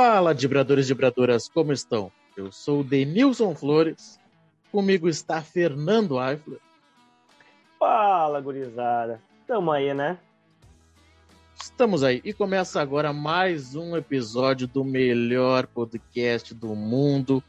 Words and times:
Fala, 0.00 0.32
vibradores 0.32 0.86
e 0.86 0.88
vibradoras, 0.90 1.48
como 1.48 1.72
estão? 1.72 2.12
Eu 2.36 2.52
sou 2.52 2.82
o 2.82 2.84
Denilson 2.84 3.52
Flores, 3.52 4.16
comigo 4.70 5.08
está 5.08 5.42
Fernando 5.42 6.22
Eifler. 6.22 6.60
Fala, 7.80 8.40
gurizada. 8.40 9.20
Tamo 9.44 9.72
aí, 9.72 9.92
né? 9.92 10.16
Estamos 11.60 12.04
aí. 12.04 12.20
E 12.24 12.32
começa 12.32 12.80
agora 12.80 13.12
mais 13.12 13.74
um 13.74 13.96
episódio 13.96 14.68
do 14.68 14.84
melhor 14.84 15.66
podcast 15.66 16.54
do 16.54 16.76
mundo, 16.76 17.42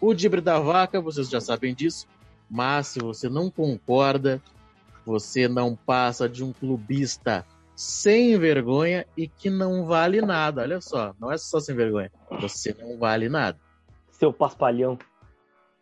o 0.00 0.14
Dibre 0.14 0.40
da 0.40 0.60
Vaca, 0.60 1.00
vocês 1.00 1.28
já 1.28 1.40
sabem 1.40 1.74
disso, 1.74 2.06
mas 2.48 2.86
se 2.86 3.00
você 3.00 3.28
não 3.28 3.50
concorda, 3.50 4.40
você 5.04 5.48
não 5.48 5.74
passa 5.74 6.28
de 6.28 6.44
um 6.44 6.52
clubista 6.52 7.44
sem 7.80 8.38
vergonha 8.38 9.06
e 9.16 9.26
que 9.26 9.48
não 9.48 9.86
vale 9.86 10.20
nada. 10.20 10.60
Olha 10.60 10.82
só, 10.82 11.14
não 11.18 11.32
é 11.32 11.38
só 11.38 11.58
sem 11.58 11.74
vergonha, 11.74 12.12
você 12.38 12.76
não 12.78 12.98
vale 12.98 13.26
nada. 13.26 13.58
Seu 14.10 14.30
paspalhão. 14.30 14.98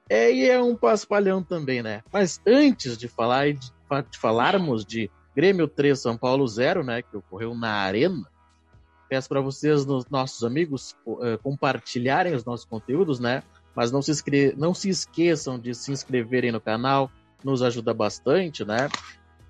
É, 0.08 0.32
e 0.32 0.48
é 0.48 0.62
um 0.62 0.76
paspalhão 0.76 1.42
também, 1.42 1.82
né? 1.82 2.04
Mas 2.12 2.40
antes 2.46 2.96
de 2.96 3.08
falar 3.08 3.52
de, 3.52 3.72
de 4.10 4.16
falarmos 4.16 4.84
de 4.84 5.10
Grêmio 5.34 5.66
3 5.66 5.98
São 5.98 6.16
Paulo 6.16 6.46
0, 6.46 6.84
né, 6.84 7.02
que 7.02 7.16
ocorreu 7.16 7.52
na 7.52 7.72
Arena, 7.72 8.24
peço 9.08 9.28
para 9.28 9.40
vocês, 9.40 9.84
nos 9.84 10.08
nossos 10.08 10.44
amigos, 10.44 10.94
uh, 11.04 11.36
compartilharem 11.42 12.32
os 12.32 12.44
nossos 12.44 12.64
conteúdos, 12.64 13.18
né? 13.18 13.42
Mas 13.74 13.90
não 13.90 14.00
se, 14.00 14.12
não 14.56 14.72
se 14.72 14.88
esqueçam 14.88 15.58
de 15.58 15.74
se 15.74 15.90
inscreverem 15.90 16.52
no 16.52 16.60
canal, 16.60 17.10
nos 17.42 17.60
ajuda 17.60 17.92
bastante, 17.92 18.64
né? 18.64 18.88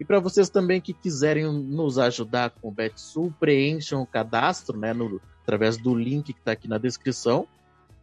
E 0.01 0.05
para 0.05 0.21
vocês 0.21 0.49
também 0.49 0.81
que 0.81 0.93
quiserem 0.93 1.45
nos 1.53 1.99
ajudar 1.99 2.51
com 2.51 2.69
o 2.69 2.73
BetSul, 2.73 3.33
preencham 3.41 4.03
o 4.03 4.07
cadastro, 4.07 4.79
né, 4.79 4.93
no, 4.93 5.21
através 5.43 5.77
do 5.77 5.95
link 5.95 6.33
que 6.33 6.39
está 6.39 6.53
aqui 6.53 6.69
na 6.69 6.79
descrição, 6.79 7.47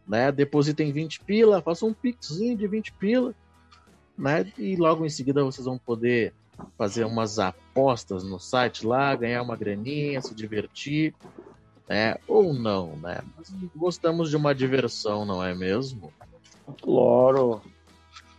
né? 0.06 0.30
Depositem 0.30 0.92
20 0.92 1.20
pila, 1.20 1.62
façam 1.62 1.88
um 1.88 1.94
pixinho 1.94 2.56
de 2.56 2.66
20 2.66 2.92
pila, 2.92 3.34
né? 4.16 4.50
E 4.58 4.76
logo 4.76 5.04
em 5.04 5.08
seguida 5.08 5.42
vocês 5.42 5.64
vão 5.64 5.78
poder 5.78 6.32
fazer 6.76 7.04
umas 7.04 7.38
apostas 7.38 8.24
no 8.24 8.38
site 8.38 8.86
lá, 8.86 9.14
ganhar 9.14 9.42
uma 9.42 9.56
graninha, 9.56 10.20
se 10.22 10.34
divertir, 10.34 11.14
né? 11.88 12.16
Ou 12.26 12.52
não, 12.52 12.96
né? 12.96 13.20
Mas 13.36 13.52
gostamos 13.74 14.30
de 14.30 14.36
uma 14.36 14.54
diversão, 14.54 15.24
não 15.24 15.42
é 15.42 15.54
mesmo? 15.54 16.12
Claro. 16.82 17.60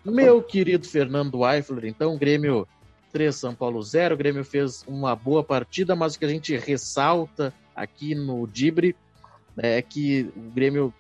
Meu 0.04 0.42
querido 0.42 0.88
Fernando 0.88 1.46
Eifler, 1.46 1.86
então 1.86 2.18
Grêmio 2.18 2.68
3, 3.12 3.36
São 3.36 3.56
Paulo 3.56 3.82
0. 3.82 4.16
O 4.16 4.18
Grêmio 4.18 4.44
fez 4.44 4.84
uma 4.88 5.16
boa 5.16 5.44
partida, 5.44 5.96
mas 5.96 6.16
o 6.16 6.20
que 6.20 6.26
a 6.26 6.30
gente 6.30 6.56
ressalta 6.58 7.54
aqui 7.76 8.16
no 8.16 8.46
Dibre 8.48 8.96
é 9.58 9.82
que 9.82 10.32
o 10.36 10.52
Grêmio 10.52 10.94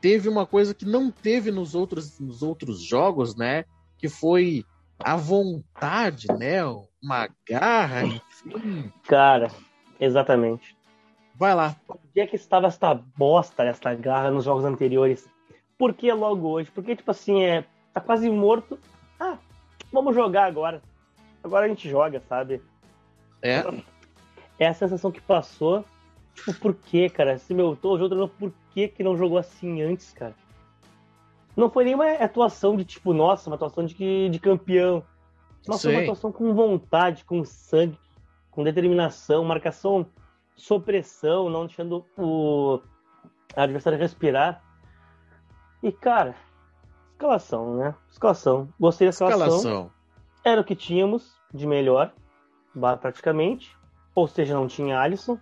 teve 0.00 0.28
uma 0.28 0.46
coisa 0.46 0.74
que 0.74 0.84
não 0.84 1.10
teve 1.10 1.50
nos 1.50 1.74
outros, 1.74 2.18
nos 2.18 2.42
outros 2.42 2.80
jogos, 2.80 3.36
né? 3.36 3.64
Que 3.98 4.08
foi 4.08 4.64
a 4.98 5.16
vontade, 5.16 6.26
né? 6.38 6.64
Uma 7.02 7.28
garra, 7.48 8.04
enfim. 8.04 8.92
Cara, 9.04 9.50
exatamente. 10.00 10.76
Vai 11.34 11.54
lá. 11.54 11.76
Onde 11.88 12.20
é 12.20 12.26
que 12.26 12.36
estava 12.36 12.66
esta 12.66 12.94
bosta, 12.94 13.64
esta 13.64 13.94
garra 13.94 14.30
nos 14.30 14.44
jogos 14.44 14.64
anteriores? 14.64 15.28
Por 15.78 15.94
que 15.94 16.12
logo 16.12 16.48
hoje? 16.48 16.70
Porque, 16.70 16.94
tipo 16.94 17.10
assim, 17.10 17.42
é, 17.42 17.64
tá 17.92 18.00
quase 18.00 18.30
morto. 18.30 18.78
Ah, 19.18 19.38
vamos 19.92 20.14
jogar 20.14 20.46
agora 20.46 20.82
agora 21.42 21.66
a 21.66 21.68
gente 21.68 21.88
joga, 21.88 22.20
sabe? 22.28 22.62
É. 23.40 23.62
É 24.58 24.68
a 24.68 24.74
sensação 24.74 25.10
que 25.10 25.20
passou. 25.20 25.84
Tipo, 26.34 26.54
por 26.54 26.74
que, 26.74 27.10
cara? 27.10 27.38
Se 27.38 27.52
meu, 27.52 27.76
tô 27.76 27.98
jogando, 27.98 28.28
por 28.28 28.52
que 28.70 28.88
que 28.88 29.02
não 29.02 29.16
jogou 29.16 29.38
assim 29.38 29.82
antes, 29.82 30.12
cara? 30.12 30.34
Não 31.56 31.68
foi 31.70 31.84
nenhuma 31.84 32.10
atuação 32.12 32.76
de 32.76 32.84
tipo, 32.84 33.12
nossa, 33.12 33.50
uma 33.50 33.56
atuação 33.56 33.84
de, 33.84 34.28
de 34.30 34.38
campeão. 34.38 35.02
Nossa, 35.66 35.82
foi 35.82 35.92
uma 35.94 36.02
atuação 36.02 36.32
com 36.32 36.54
vontade, 36.54 37.24
com 37.24 37.44
sangue, 37.44 37.98
com 38.50 38.64
determinação, 38.64 39.44
marcação, 39.44 40.06
supressão, 40.56 41.50
não 41.50 41.66
deixando 41.66 42.06
o 42.16 42.80
adversário 43.54 43.98
respirar. 43.98 44.62
E, 45.82 45.92
cara, 45.92 46.34
escalação, 47.12 47.76
né? 47.76 47.94
Escalação. 48.10 48.68
Gostei 48.80 49.06
da 49.06 49.10
escalação. 49.10 49.56
escalação 49.56 50.01
era 50.44 50.60
o 50.60 50.64
que 50.64 50.74
tínhamos 50.74 51.32
de 51.52 51.66
melhor, 51.66 52.12
praticamente. 53.00 53.76
Ou 54.14 54.26
seja, 54.28 54.54
não 54.54 54.66
tinha 54.66 54.98
Alisson. 54.98 55.38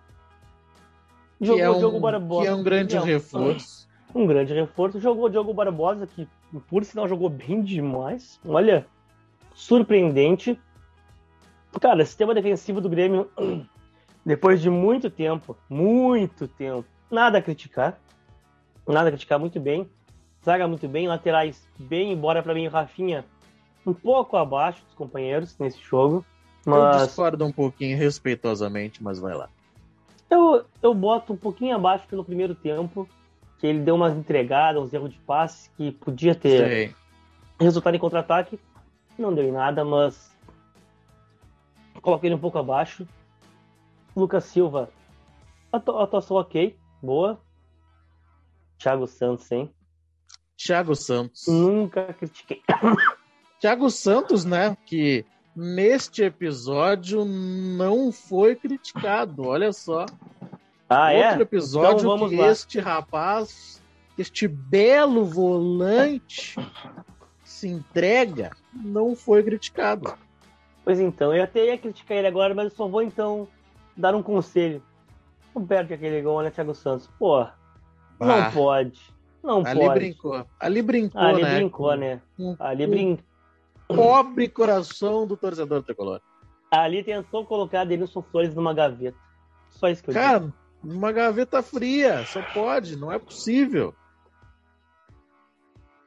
Jogou 1.39 1.57
que 1.57 1.61
é 1.61 1.69
um, 1.69 1.79
Diogo 1.79 1.99
Barbosa. 1.99 2.41
Que 2.43 2.47
é 2.47 2.55
um 2.55 2.63
grande 2.63 2.95
é, 2.95 2.99
reforço. 2.99 3.89
Um 4.13 4.27
grande 4.27 4.53
reforço. 4.53 4.99
Jogou 4.99 5.29
Diogo 5.29 5.53
Barbosa, 5.53 6.07
que 6.07 6.27
por 6.69 6.85
sinal 6.85 7.07
jogou 7.07 7.29
bem 7.29 7.61
demais. 7.61 8.39
Olha, 8.45 8.85
surpreendente. 9.53 10.59
Cara, 11.79 12.05
sistema 12.05 12.33
defensivo 12.33 12.81
do 12.81 12.89
Grêmio, 12.89 13.29
depois 14.25 14.61
de 14.61 14.69
muito 14.69 15.09
tempo, 15.09 15.57
muito 15.69 16.47
tempo, 16.47 16.85
nada 17.09 17.37
a 17.37 17.41
criticar. 17.41 17.97
Nada 18.87 19.07
a 19.07 19.11
criticar, 19.11 19.39
muito 19.39 19.59
bem. 19.59 19.89
Zaga 20.43 20.67
muito 20.67 20.87
bem, 20.87 21.07
laterais 21.07 21.67
bem, 21.77 22.11
embora 22.11 22.41
para 22.41 22.53
mim 22.53 22.67
o 22.67 22.69
Rafinha 22.69 23.23
um 23.85 23.93
pouco 23.93 24.37
abaixo 24.37 24.83
dos 24.85 24.93
companheiros 24.93 25.57
nesse 25.57 25.79
jogo. 25.81 26.25
Mas... 26.65 27.01
Eu 27.01 27.07
discordo 27.07 27.45
um 27.45 27.51
pouquinho 27.51 27.97
respeitosamente, 27.97 29.01
mas 29.03 29.19
vai 29.19 29.33
lá. 29.33 29.49
Eu, 30.29 30.65
eu 30.81 30.93
boto 30.93 31.33
um 31.33 31.37
pouquinho 31.37 31.75
abaixo 31.75 32.07
pelo 32.07 32.23
primeiro 32.23 32.55
tempo, 32.55 33.07
que 33.59 33.67
ele 33.67 33.79
deu 33.79 33.95
umas 33.95 34.15
entregadas, 34.15 34.81
uns 34.81 34.93
erros 34.93 35.11
de 35.11 35.19
passe 35.19 35.69
que 35.71 35.91
podia 35.91 36.33
ter 36.33 36.67
Sei. 36.67 36.95
resultado 37.59 37.95
em 37.95 37.99
contra-ataque. 37.99 38.59
Não 39.17 39.33
deu 39.33 39.43
em 39.43 39.51
nada, 39.51 39.83
mas 39.83 40.31
coloquei 42.01 42.29
ele 42.29 42.35
um 42.35 42.39
pouco 42.39 42.57
abaixo. 42.57 43.05
Lucas 44.15 44.45
Silva, 44.45 44.89
atuação 45.71 46.37
ok, 46.37 46.77
boa. 47.01 47.39
Thiago 48.77 49.07
Santos, 49.07 49.51
hein? 49.51 49.73
Thiago 50.57 50.95
Santos. 50.95 51.45
Nunca 51.47 52.13
critiquei. 52.13 52.61
Thiago 53.61 53.91
Santos, 53.91 54.43
né? 54.43 54.75
Que 54.87 55.23
neste 55.55 56.23
episódio 56.23 57.23
não 57.23 58.11
foi 58.11 58.55
criticado. 58.55 59.45
Olha 59.45 59.71
só. 59.71 60.07
Ah, 60.89 61.13
é? 61.13 61.27
Outro 61.27 61.43
episódio 61.43 61.99
então, 61.99 62.27
que 62.27 62.35
lá. 62.37 62.47
este 62.47 62.79
rapaz, 62.79 63.79
este 64.17 64.47
belo 64.47 65.23
volante 65.23 66.55
se 67.43 67.67
entrega, 67.67 68.49
não 68.73 69.15
foi 69.15 69.43
criticado. 69.43 70.15
Pois 70.83 70.99
então, 70.99 71.33
eu 71.33 71.43
até 71.43 71.67
ia 71.67 71.77
criticar 71.77 72.17
ele 72.17 72.27
agora, 72.27 72.55
mas 72.55 72.65
eu 72.65 72.75
só 72.75 72.87
vou 72.87 73.03
então 73.03 73.47
dar 73.95 74.15
um 74.15 74.23
conselho. 74.23 74.81
Não 75.53 75.63
perde 75.63 75.93
aquele 75.93 76.19
gol, 76.23 76.41
né, 76.41 76.49
Thiago 76.49 76.73
Santos? 76.73 77.07
Pô, 77.19 77.45
não 78.19 78.51
pode. 78.51 78.99
Não 79.43 79.63
Ali 79.63 79.79
pode. 79.79 79.99
brincou. 79.99 80.45
Ali 80.59 80.81
brincou, 80.81 81.21
Ali 81.21 81.43
né? 81.43 81.55
brincou, 81.55 81.95
né? 81.95 82.21
Ali 82.59 82.87
brincou 82.87 83.30
pobre 83.95 84.47
coração 84.47 85.25
do 85.25 85.37
torcedor 85.37 85.83
tricolor. 85.83 86.21
Ali 86.71 87.03
tentou 87.03 87.45
colocar 87.45 87.83
Denilson 87.83 88.21
Flores 88.21 88.55
numa 88.55 88.73
gaveta. 88.73 89.17
Só 89.69 89.89
isso 89.89 90.03
que 90.03 90.09
eu 90.09 90.13
Cara, 90.13 90.39
digo. 90.39 90.53
numa 90.83 91.11
gaveta 91.11 91.61
fria, 91.61 92.25
só 92.25 92.41
pode, 92.53 92.95
não 92.95 93.11
é 93.11 93.19
possível. 93.19 93.93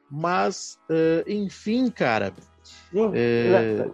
Mas, 0.09 0.79
uh, 0.89 1.29
enfim, 1.29 1.89
cara. 1.89 2.33
Sim, 2.63 3.07
uh, 3.07 3.93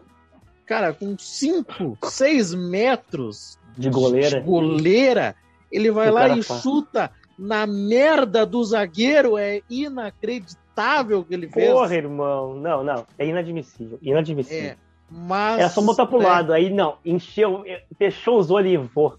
cara, 0.66 0.94
com 0.94 1.18
5, 1.18 1.98
6 2.04 2.54
metros 2.54 3.58
de 3.78 3.90
goleira. 3.90 4.40
de 4.40 4.46
goleira, 4.46 5.36
ele 5.72 5.92
vai 5.92 6.12
lá 6.12 6.30
e 6.30 6.44
faz. 6.44 6.62
chuta 6.62 7.12
na 7.38 7.66
merda 7.66 8.46
do 8.46 8.64
zagueiro. 8.64 9.38
É 9.38 9.62
inacreditável 9.70 10.71
inacreditável 10.82 11.24
que 11.24 11.34
ele 11.34 11.48
fez. 11.48 11.72
Porra, 11.72 11.96
irmão. 11.96 12.56
Não, 12.56 12.84
não. 12.84 13.06
É 13.18 13.26
inadmissível. 13.26 14.00
Inadmissível. 14.02 14.72
É, 14.72 14.78
mas. 15.10 15.60
É 15.60 15.70
só 15.70 15.82
botar 15.82 16.06
pro 16.06 16.20
né? 16.20 16.26
lado. 16.26 16.54
Aí 16.54 16.70
não. 16.70 16.98
Encheu, 17.06 17.64
fechou 17.98 18.40
os 18.40 18.50
olhos 18.50 18.74
e 18.74 18.78
vou. 18.78 19.18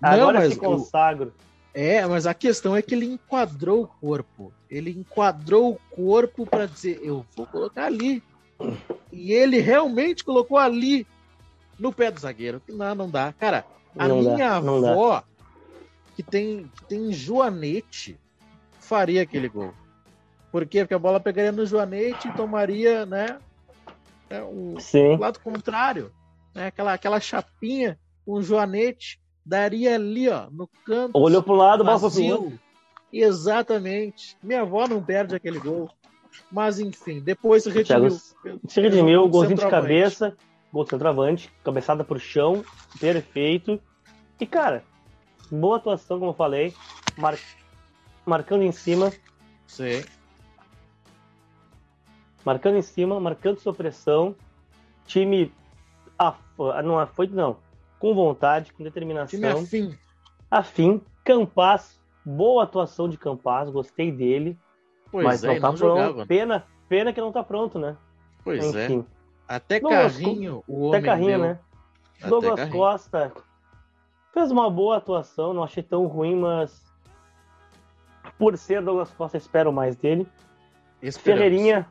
Agora 0.00 0.40
não, 0.40 0.50
se 0.50 0.56
consagro. 0.56 1.32
É, 1.74 2.04
mas 2.06 2.26
a 2.26 2.34
questão 2.34 2.76
é 2.76 2.82
que 2.82 2.94
ele 2.94 3.06
enquadrou 3.06 3.84
o 3.84 3.86
corpo. 3.86 4.52
Ele 4.70 4.90
enquadrou 4.90 5.72
o 5.72 5.94
corpo 5.94 6.44
para 6.44 6.66
dizer, 6.66 7.00
eu 7.02 7.24
vou 7.34 7.46
colocar 7.46 7.86
ali. 7.86 8.22
E 9.10 9.32
ele 9.32 9.58
realmente 9.58 10.24
colocou 10.24 10.58
ali 10.58 11.06
no 11.78 11.92
pé 11.92 12.10
do 12.10 12.20
zagueiro. 12.20 12.60
Não, 12.68 12.94
não 12.94 13.08
dá. 13.10 13.32
Cara, 13.38 13.64
a 13.96 14.06
não 14.06 14.20
minha 14.20 14.36
dá, 14.36 14.56
avó, 14.56 15.22
que 16.14 16.22
tem, 16.22 16.70
que 16.76 16.84
tem 16.84 17.12
joanete, 17.12 18.18
faria 18.78 19.22
aquele 19.22 19.48
gol. 19.48 19.72
Por 20.52 20.66
quê? 20.66 20.80
Porque 20.80 20.94
a 20.94 20.98
bola 20.98 21.18
pegaria 21.18 21.50
no 21.50 21.64
Joanete 21.64 22.28
e 22.28 22.32
tomaria, 22.34 23.06
né? 23.06 23.38
né 24.28 24.42
o, 24.42 24.76
o, 24.76 25.16
lado 25.16 25.40
contrário. 25.40 26.12
Né, 26.54 26.66
aquela, 26.66 26.92
aquela 26.92 27.18
chapinha 27.18 27.98
com 28.26 28.32
o 28.32 28.42
Joanete 28.42 29.18
daria 29.44 29.94
ali, 29.94 30.28
ó, 30.28 30.50
no 30.50 30.68
canto. 30.84 31.18
Olhou 31.18 31.42
pro 31.42 31.54
lado, 31.54 31.82
bola 31.82 31.98
pro 31.98 32.52
Exatamente. 33.10 34.36
Minha 34.42 34.60
avó 34.60 34.86
não 34.86 35.02
perde 35.02 35.34
aquele 35.34 35.58
gol. 35.58 35.90
Mas 36.50 36.78
enfim, 36.78 37.20
depois 37.20 37.62
se 37.62 37.70
redimiu. 37.70 38.10
Se 38.68 38.80
redimiu, 38.80 39.28
golzinho 39.28 39.58
de 39.58 39.68
cabeça, 39.68 40.36
gol 40.72 40.86
centroavante, 40.86 41.50
cabeçada 41.64 42.04
pro 42.04 42.18
chão, 42.18 42.62
perfeito. 43.00 43.80
E 44.38 44.46
cara, 44.46 44.84
boa 45.50 45.76
atuação, 45.76 46.18
como 46.18 46.30
eu 46.30 46.34
falei, 46.34 46.74
mar... 47.16 47.38
marcando 48.24 48.62
em 48.62 48.72
cima. 48.72 49.12
Sim. 49.66 50.02
Marcando 52.44 52.76
em 52.76 52.82
cima, 52.82 53.18
marcando 53.20 53.58
sua 53.58 53.74
pressão. 53.74 54.34
Time 55.06 55.52
af... 56.18 56.38
não 56.84 57.06
foi 57.06 57.26
não, 57.26 57.56
com 57.98 58.14
vontade, 58.14 58.72
com 58.72 58.84
determinação. 58.84 59.38
Time 59.38 59.46
afim. 59.46 59.98
Afim, 60.50 61.00
Campas, 61.24 62.00
boa 62.24 62.64
atuação 62.64 63.08
de 63.08 63.16
Campas, 63.16 63.70
gostei 63.70 64.12
dele. 64.12 64.58
Pois 65.10 65.24
mas 65.24 65.44
é, 65.44 65.54
não 65.54 65.60
tá 65.60 65.68
não 65.68 65.76
pronto. 65.76 65.98
Jogava. 65.98 66.26
Pena, 66.26 66.66
pena 66.88 67.12
que 67.12 67.20
não 67.20 67.32
tá 67.32 67.42
pronto, 67.42 67.78
né? 67.78 67.96
Pois 68.44 68.74
é. 68.74 68.84
Enfim. 68.84 69.06
é. 69.18 69.56
Até 69.56 69.80
Douglas, 69.80 70.12
carrinho, 70.14 70.64
o 70.66 70.86
homem 70.86 70.98
Até 70.98 71.06
carrinho, 71.06 71.28
deu. 71.30 71.38
né? 71.40 71.58
Até 72.18 72.28
Douglas 72.28 72.56
carrinho. 72.56 72.76
Costa 72.76 73.32
fez 74.32 74.50
uma 74.50 74.70
boa 74.70 74.96
atuação, 74.96 75.52
não 75.52 75.62
achei 75.62 75.82
tão 75.82 76.06
ruim, 76.06 76.36
mas 76.36 76.82
por 78.38 78.56
ser 78.56 78.82
Douglas 78.82 79.10
Costa, 79.12 79.36
espero 79.36 79.72
mais 79.72 79.94
dele. 79.96 80.26
Esperamos. 81.02 81.42
Ferreirinha, 81.42 81.86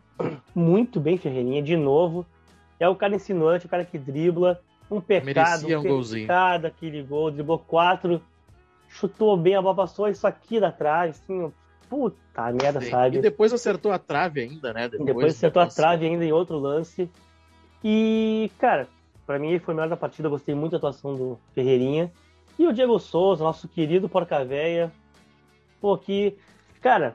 muito 0.54 1.00
bem, 1.00 1.18
Ferreirinha, 1.18 1.62
de 1.62 1.76
novo. 1.76 2.26
É 2.80 2.88
o 2.88 2.96
cara 2.96 3.16
insinuante, 3.16 3.66
o 3.66 3.70
cara 3.70 3.86
que 3.86 3.98
dribla. 3.98 4.60
Um 4.90 5.00
pecado, 5.00 5.26
Merecia 5.26 5.80
um, 5.80 6.00
um 6.00 6.04
pecado 6.04 6.66
aquele 6.66 7.02
gol, 7.02 7.32
driblou 7.32 7.60
quatro, 7.60 8.22
chutou 8.90 9.38
bem, 9.38 9.56
a 9.56 9.62
bola 9.62 9.76
passou 9.76 10.10
isso 10.10 10.28
aqui 10.28 10.60
da 10.60 10.70
trás, 10.70 11.22
assim, 11.22 11.50
Puta 11.92 12.50
merda, 12.54 12.80
Sim. 12.80 12.90
sabe? 12.90 13.18
E 13.18 13.22
depois 13.22 13.52
acertou 13.52 13.92
a 13.92 14.00
trave 14.00 14.40
ainda, 14.40 14.72
né? 14.72 14.88
Depois, 14.88 15.06
depois 15.06 15.36
acertou 15.36 15.62
a 15.62 15.68
trave 15.68 16.06
ainda 16.06 16.24
em 16.24 16.32
outro 16.32 16.58
lance. 16.58 17.10
E, 17.84 18.50
cara, 18.58 18.88
para 19.28 19.38
mim 19.38 19.60
foi 19.60 19.74
o 19.74 19.76
melhor 19.76 19.90
da 19.90 19.98
partida. 19.98 20.28
Eu 20.28 20.32
gostei 20.32 20.56
muito 20.56 20.72
da 20.72 20.78
atuação 20.78 21.14
do 21.14 21.38
Ferreirinha. 21.54 22.10
E 22.58 22.66
o 22.66 22.72
Diego 22.72 22.98
Souza, 22.98 23.44
nosso 23.44 23.68
querido 23.68 24.08
Porca 24.08 24.46
Véia. 24.46 24.90
Pô, 25.82 25.98
que. 25.98 26.38
Cara. 26.80 27.14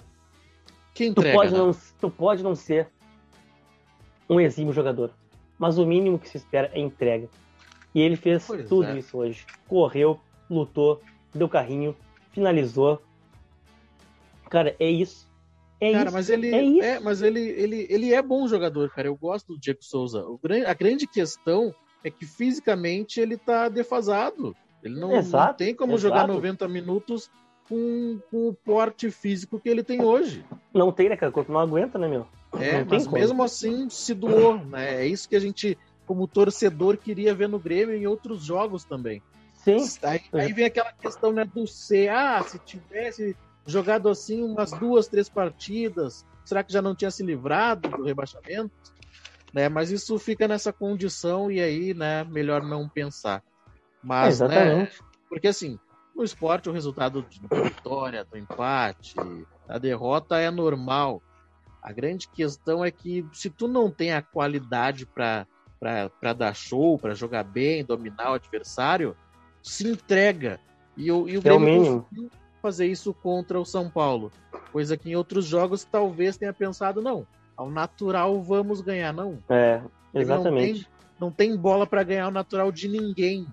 Que 0.92 1.06
entrega, 1.06 1.30
tu, 1.30 1.36
pode 1.36 1.52
né? 1.52 1.58
não, 1.58 1.76
tu 1.98 2.10
pode 2.10 2.42
não 2.42 2.54
ser 2.54 2.88
um 4.28 4.40
exímio 4.40 4.72
jogador. 4.72 5.10
Mas 5.58 5.78
o 5.78 5.86
mínimo 5.86 6.18
que 6.18 6.28
se 6.28 6.36
espera 6.36 6.70
é 6.74 6.80
entrega. 6.80 7.28
E 7.94 8.00
ele 8.00 8.16
fez 8.16 8.46
pois 8.46 8.68
tudo 8.68 8.88
é. 8.88 8.98
isso 8.98 9.16
hoje. 9.16 9.46
Correu, 9.66 10.20
lutou, 10.50 11.00
deu 11.34 11.48
carrinho, 11.48 11.96
finalizou. 12.32 13.00
Cara, 14.50 14.76
é 14.78 14.90
isso. 14.90 15.26
É 15.80 15.92
cara, 15.92 16.04
isso. 16.04 16.12
mas 16.12 16.30
ele 16.30 16.54
é, 16.54 16.62
isso. 16.62 16.82
é, 16.82 17.00
mas 17.00 17.22
ele, 17.22 17.40
ele, 17.40 17.86
ele 17.88 18.12
é 18.12 18.22
bom 18.22 18.46
jogador, 18.46 18.90
cara. 18.90 19.08
Eu 19.08 19.16
gosto 19.16 19.54
do 19.54 19.60
Diego 19.60 19.82
Souza. 19.82 20.24
O, 20.26 20.38
a 20.66 20.74
grande 20.74 21.06
questão 21.06 21.74
é 22.04 22.10
que 22.10 22.24
fisicamente 22.24 23.20
ele 23.20 23.36
tá 23.36 23.68
defasado. 23.68 24.54
Ele 24.82 24.98
não, 24.98 25.14
exato, 25.16 25.48
não 25.48 25.54
tem 25.54 25.74
como 25.74 25.94
exato. 25.94 26.14
jogar 26.14 26.28
90 26.28 26.68
minutos 26.68 27.30
com, 27.68 28.20
com, 28.30 28.48
o 28.48 28.54
porte 28.54 29.10
físico 29.10 29.58
que 29.58 29.68
ele 29.68 29.82
tem 29.82 30.02
hoje. 30.02 30.44
Não 30.72 30.92
tem, 30.92 31.08
né, 31.08 31.16
cara? 31.16 31.30
O 31.30 31.32
corpo 31.32 31.52
não 31.52 31.60
aguenta, 31.60 31.98
né, 31.98 32.06
meu? 32.08 32.26
É, 32.54 32.84
mas 32.84 33.06
mesmo 33.06 33.42
assim 33.42 33.88
se 33.90 34.14
doou, 34.14 34.58
né? 34.64 35.02
É 35.02 35.06
isso 35.06 35.28
que 35.28 35.36
a 35.36 35.40
gente, 35.40 35.76
como 36.06 36.26
torcedor, 36.26 36.96
queria 36.96 37.34
ver 37.34 37.48
no 37.48 37.58
Grêmio 37.58 37.94
e 37.94 38.02
em 38.02 38.06
outros 38.06 38.42
jogos 38.42 38.84
também. 38.84 39.22
Sim. 39.54 39.78
Aí, 40.02 40.20
aí 40.32 40.52
vem 40.52 40.64
aquela 40.64 40.92
questão 40.92 41.32
né, 41.32 41.44
do 41.44 41.66
C. 41.66 42.08
Ah, 42.08 42.42
se 42.42 42.58
tivesse 42.60 43.36
jogado 43.66 44.08
assim 44.08 44.42
umas 44.42 44.70
duas, 44.70 45.08
três 45.08 45.28
partidas, 45.28 46.24
será 46.44 46.62
que 46.62 46.72
já 46.72 46.80
não 46.80 46.94
tinha 46.94 47.10
se 47.10 47.24
livrado 47.24 47.88
do 47.90 48.04
rebaixamento? 48.04 48.70
Né? 49.52 49.68
Mas 49.68 49.90
isso 49.90 50.18
fica 50.18 50.46
nessa 50.46 50.72
condição 50.72 51.50
e 51.50 51.60
aí, 51.60 51.92
né, 51.92 52.24
melhor 52.24 52.62
não 52.62 52.88
pensar. 52.88 53.42
Mas, 54.02 54.38
né, 54.38 54.88
porque 55.28 55.48
assim, 55.48 55.78
no 56.14 56.22
esporte 56.22 56.68
o 56.68 56.72
resultado 56.72 57.26
da 57.50 57.62
vitória, 57.62 58.24
do 58.24 58.38
empate, 58.38 59.14
da 59.66 59.78
derrota 59.78 60.38
é 60.38 60.50
normal. 60.50 61.20
A 61.86 61.92
grande 61.92 62.26
questão 62.26 62.84
é 62.84 62.90
que 62.90 63.24
se 63.32 63.48
tu 63.48 63.68
não 63.68 63.88
tem 63.88 64.12
a 64.12 64.20
qualidade 64.20 65.06
para 65.06 65.46
dar 66.36 66.52
show, 66.52 66.98
para 66.98 67.14
jogar 67.14 67.44
bem, 67.44 67.84
dominar 67.84 68.32
o 68.32 68.34
adversário, 68.34 69.16
se 69.62 69.86
entrega. 69.86 70.58
E, 70.96 71.12
o, 71.12 71.28
e 71.28 71.36
o 71.36 71.38
é 71.38 71.42
Grêmio 71.42 72.02
conseguiu, 72.02 72.30
fazer 72.60 72.86
isso 72.86 73.14
contra 73.14 73.60
o 73.60 73.64
São 73.64 73.88
Paulo. 73.88 74.32
Coisa 74.72 74.96
que 74.96 75.10
em 75.10 75.14
outros 75.14 75.44
jogos 75.44 75.84
talvez 75.84 76.36
tenha 76.36 76.52
pensado, 76.52 77.00
não, 77.00 77.24
ao 77.56 77.70
natural 77.70 78.42
vamos 78.42 78.80
ganhar, 78.80 79.12
não. 79.12 79.38
É, 79.48 79.80
exatamente. 80.12 80.72
Não 80.72 80.82
tem, 80.82 80.86
não 81.20 81.30
tem 81.30 81.56
bola 81.56 81.86
para 81.86 82.02
ganhar 82.02 82.26
o 82.26 82.32
natural 82.32 82.72
de 82.72 82.88
ninguém. 82.88 83.46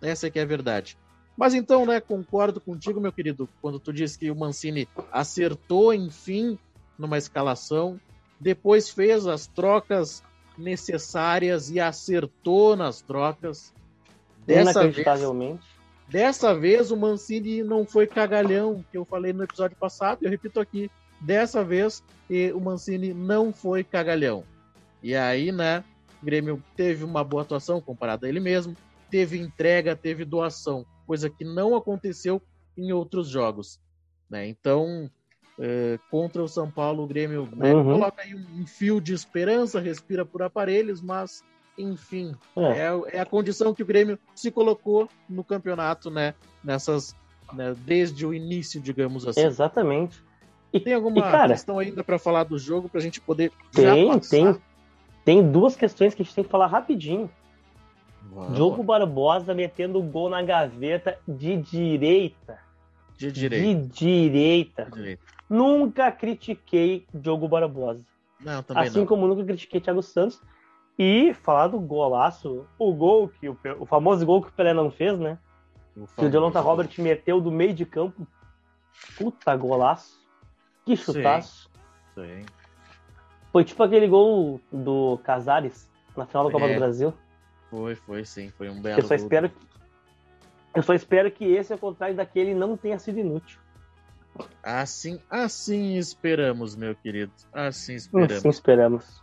Essa 0.00 0.26
é 0.26 0.30
que 0.30 0.40
é 0.40 0.42
a 0.42 0.46
verdade. 0.46 0.98
Mas 1.36 1.54
então, 1.54 1.86
né, 1.86 2.00
concordo 2.00 2.60
contigo, 2.60 3.00
meu 3.00 3.12
querido, 3.12 3.48
quando 3.60 3.78
tu 3.78 3.92
disse 3.92 4.18
que 4.18 4.32
o 4.32 4.36
Mancini 4.36 4.88
acertou, 5.12 5.94
enfim, 5.94 6.58
numa 6.98 7.18
escalação, 7.18 8.00
depois 8.40 8.90
fez 8.90 9.26
as 9.26 9.46
trocas 9.46 10.22
necessárias 10.56 11.70
e 11.70 11.80
acertou 11.80 12.76
nas 12.76 13.00
trocas. 13.00 13.72
Dessa 14.46 14.88
vez, 14.88 15.06
Dessa 16.08 16.54
vez 16.54 16.90
o 16.90 16.96
Mancini 16.96 17.62
não 17.62 17.86
foi 17.86 18.06
cagalhão, 18.06 18.84
que 18.90 18.98
eu 18.98 19.04
falei 19.04 19.32
no 19.32 19.44
episódio 19.44 19.76
passado, 19.76 20.18
eu 20.22 20.30
repito 20.30 20.60
aqui. 20.60 20.90
Dessa 21.20 21.64
vez 21.64 22.02
o 22.54 22.60
Mancini 22.60 23.14
não 23.14 23.52
foi 23.52 23.84
cagalhão. 23.84 24.44
E 25.02 25.14
aí, 25.14 25.52
né, 25.52 25.84
o 26.20 26.24
Grêmio 26.24 26.62
teve 26.76 27.04
uma 27.04 27.24
boa 27.24 27.42
atuação 27.42 27.80
comparado 27.80 28.26
a 28.26 28.28
ele 28.28 28.40
mesmo, 28.40 28.76
teve 29.10 29.38
entrega, 29.38 29.96
teve 29.96 30.24
doação, 30.24 30.84
coisa 31.06 31.30
que 31.30 31.44
não 31.44 31.74
aconteceu 31.76 32.42
em 32.76 32.92
outros 32.92 33.28
jogos. 33.28 33.80
Né? 34.28 34.48
Então, 34.48 35.10
é, 35.58 35.98
contra 36.10 36.42
o 36.42 36.48
São 36.48 36.70
Paulo, 36.70 37.04
o 37.04 37.06
Grêmio 37.06 37.48
né, 37.54 37.74
uhum. 37.74 37.84
coloca 37.84 38.22
aí 38.22 38.34
um 38.34 38.66
fio 38.66 39.00
de 39.00 39.12
esperança, 39.12 39.80
respira 39.80 40.24
por 40.24 40.42
aparelhos, 40.42 41.00
mas 41.00 41.44
enfim, 41.76 42.34
é. 42.56 42.62
é. 42.62 43.02
É, 43.16 43.20
a 43.20 43.26
condição 43.26 43.74
que 43.74 43.82
o 43.82 43.86
Grêmio 43.86 44.18
se 44.34 44.50
colocou 44.50 45.08
no 45.28 45.42
campeonato, 45.42 46.10
né? 46.10 46.34
Nessas, 46.62 47.16
né, 47.52 47.74
desde 47.84 48.26
o 48.26 48.34
início, 48.34 48.80
digamos 48.80 49.26
assim. 49.26 49.44
Exatamente. 49.44 50.22
E, 50.72 50.80
tem 50.80 50.94
alguma 50.94 51.18
e, 51.18 51.22
cara, 51.22 51.54
questão 51.54 51.78
ainda 51.78 52.02
para 52.02 52.18
falar 52.18 52.44
do 52.44 52.58
jogo 52.58 52.88
para 52.88 52.98
a 52.98 53.02
gente 53.02 53.20
poder 53.20 53.52
tem, 53.72 54.18
tem, 54.20 54.60
tem 55.24 55.50
duas 55.50 55.76
questões 55.76 56.14
que 56.14 56.22
a 56.22 56.24
gente 56.24 56.34
tem 56.34 56.44
que 56.44 56.50
falar 56.50 56.66
rapidinho. 56.66 57.30
Uau. 58.34 58.52
Diogo 58.52 58.82
Barbosa 58.82 59.52
metendo 59.52 60.02
gol 60.02 60.30
na 60.30 60.42
gaveta 60.42 61.18
de 61.28 61.56
direita. 61.56 62.58
De 63.18 63.30
direita. 63.30 63.66
De 63.66 63.84
direita. 63.84 64.84
De 64.84 64.90
direita. 64.92 65.22
Nunca 65.52 66.10
critiquei 66.10 67.06
Diogo 67.12 67.46
Barbosa. 67.46 68.02
Não, 68.40 68.62
também 68.62 68.84
assim 68.84 69.00
não. 69.00 69.06
como 69.06 69.26
nunca 69.26 69.44
critiquei 69.44 69.82
Thiago 69.82 70.02
Santos. 70.02 70.40
E 70.98 71.34
falar 71.34 71.68
do 71.68 71.78
golaço, 71.78 72.66
o 72.78 72.90
gol 72.94 73.28
que 73.28 73.50
o, 73.50 73.58
o 73.78 73.84
famoso 73.84 74.24
gol 74.24 74.40
que 74.40 74.48
o 74.48 74.52
Pelé 74.52 74.72
não 74.72 74.90
fez, 74.90 75.18
né? 75.18 75.36
O 75.94 76.06
que 76.06 76.24
o 76.24 76.30
Jonathan 76.30 76.60
Robert 76.60 76.88
meteu 76.96 77.38
do 77.38 77.52
meio 77.52 77.74
de 77.74 77.84
campo. 77.84 78.26
Puta 79.18 79.54
golaço. 79.54 80.18
Que 80.86 80.96
chutaço. 80.96 81.70
Sim. 82.14 82.22
Sim. 82.22 82.46
Foi 83.52 83.62
tipo 83.62 83.82
aquele 83.82 84.08
gol 84.08 84.58
do 84.72 85.18
Casares 85.22 85.86
na 86.16 86.24
final 86.24 86.46
da 86.46 86.50
Copa 86.50 86.64
é. 86.64 86.72
do 86.72 86.78
Brasil. 86.78 87.12
Foi, 87.68 87.94
foi 87.94 88.24
sim, 88.24 88.48
foi 88.56 88.70
um 88.70 88.80
belo. 88.80 89.00
Eu 89.00 89.06
só 89.06 89.14
espero 89.14 89.50
que 89.50 89.56
eu 90.74 90.82
só 90.82 90.94
espero 90.94 91.30
que 91.30 91.44
esse, 91.44 91.74
ao 91.74 91.78
contrário 91.78 92.16
daquele, 92.16 92.54
não 92.54 92.74
tenha 92.74 92.98
sido 92.98 93.18
inútil. 93.18 93.60
Assim, 94.62 95.18
assim 95.28 95.96
esperamos, 95.96 96.76
meu 96.76 96.94
querido. 96.94 97.32
Assim 97.52 97.94
esperamos. 97.94 98.36
Assim 98.36 98.48
esperamos. 98.48 99.22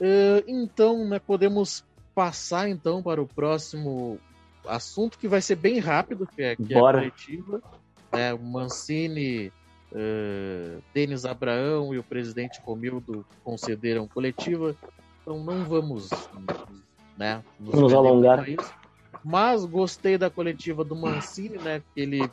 Uh, 0.00 0.44
então, 0.46 1.06
né, 1.06 1.18
podemos 1.18 1.84
passar 2.14 2.68
então 2.68 3.02
para 3.02 3.20
o 3.20 3.26
próximo 3.26 4.18
assunto 4.66 5.18
que 5.18 5.28
vai 5.28 5.40
ser 5.40 5.56
bem 5.56 5.78
rápido, 5.78 6.26
que 6.26 6.42
é, 6.42 6.56
que 6.56 6.74
é 6.74 6.78
a 6.78 6.80
coletiva. 6.80 7.62
Né, 8.12 8.34
o 8.34 8.38
Mancini, 8.38 9.52
uh, 9.92 10.82
Denis 10.92 11.24
Abraão 11.24 11.94
e 11.94 11.98
o 11.98 12.02
presidente 12.02 12.60
Romildo 12.64 13.24
concederam 13.42 14.06
coletiva. 14.06 14.76
Então 15.22 15.42
não 15.42 15.64
vamos 15.64 16.10
né, 17.16 17.42
nos, 17.58 17.74
nos 17.74 17.92
alongar. 17.92 18.44
Mas 19.24 19.64
gostei 19.64 20.18
da 20.18 20.28
coletiva 20.28 20.84
do 20.84 20.94
Mancini, 20.94 21.56
né? 21.56 21.82
Que 21.94 22.02
ele 22.02 22.30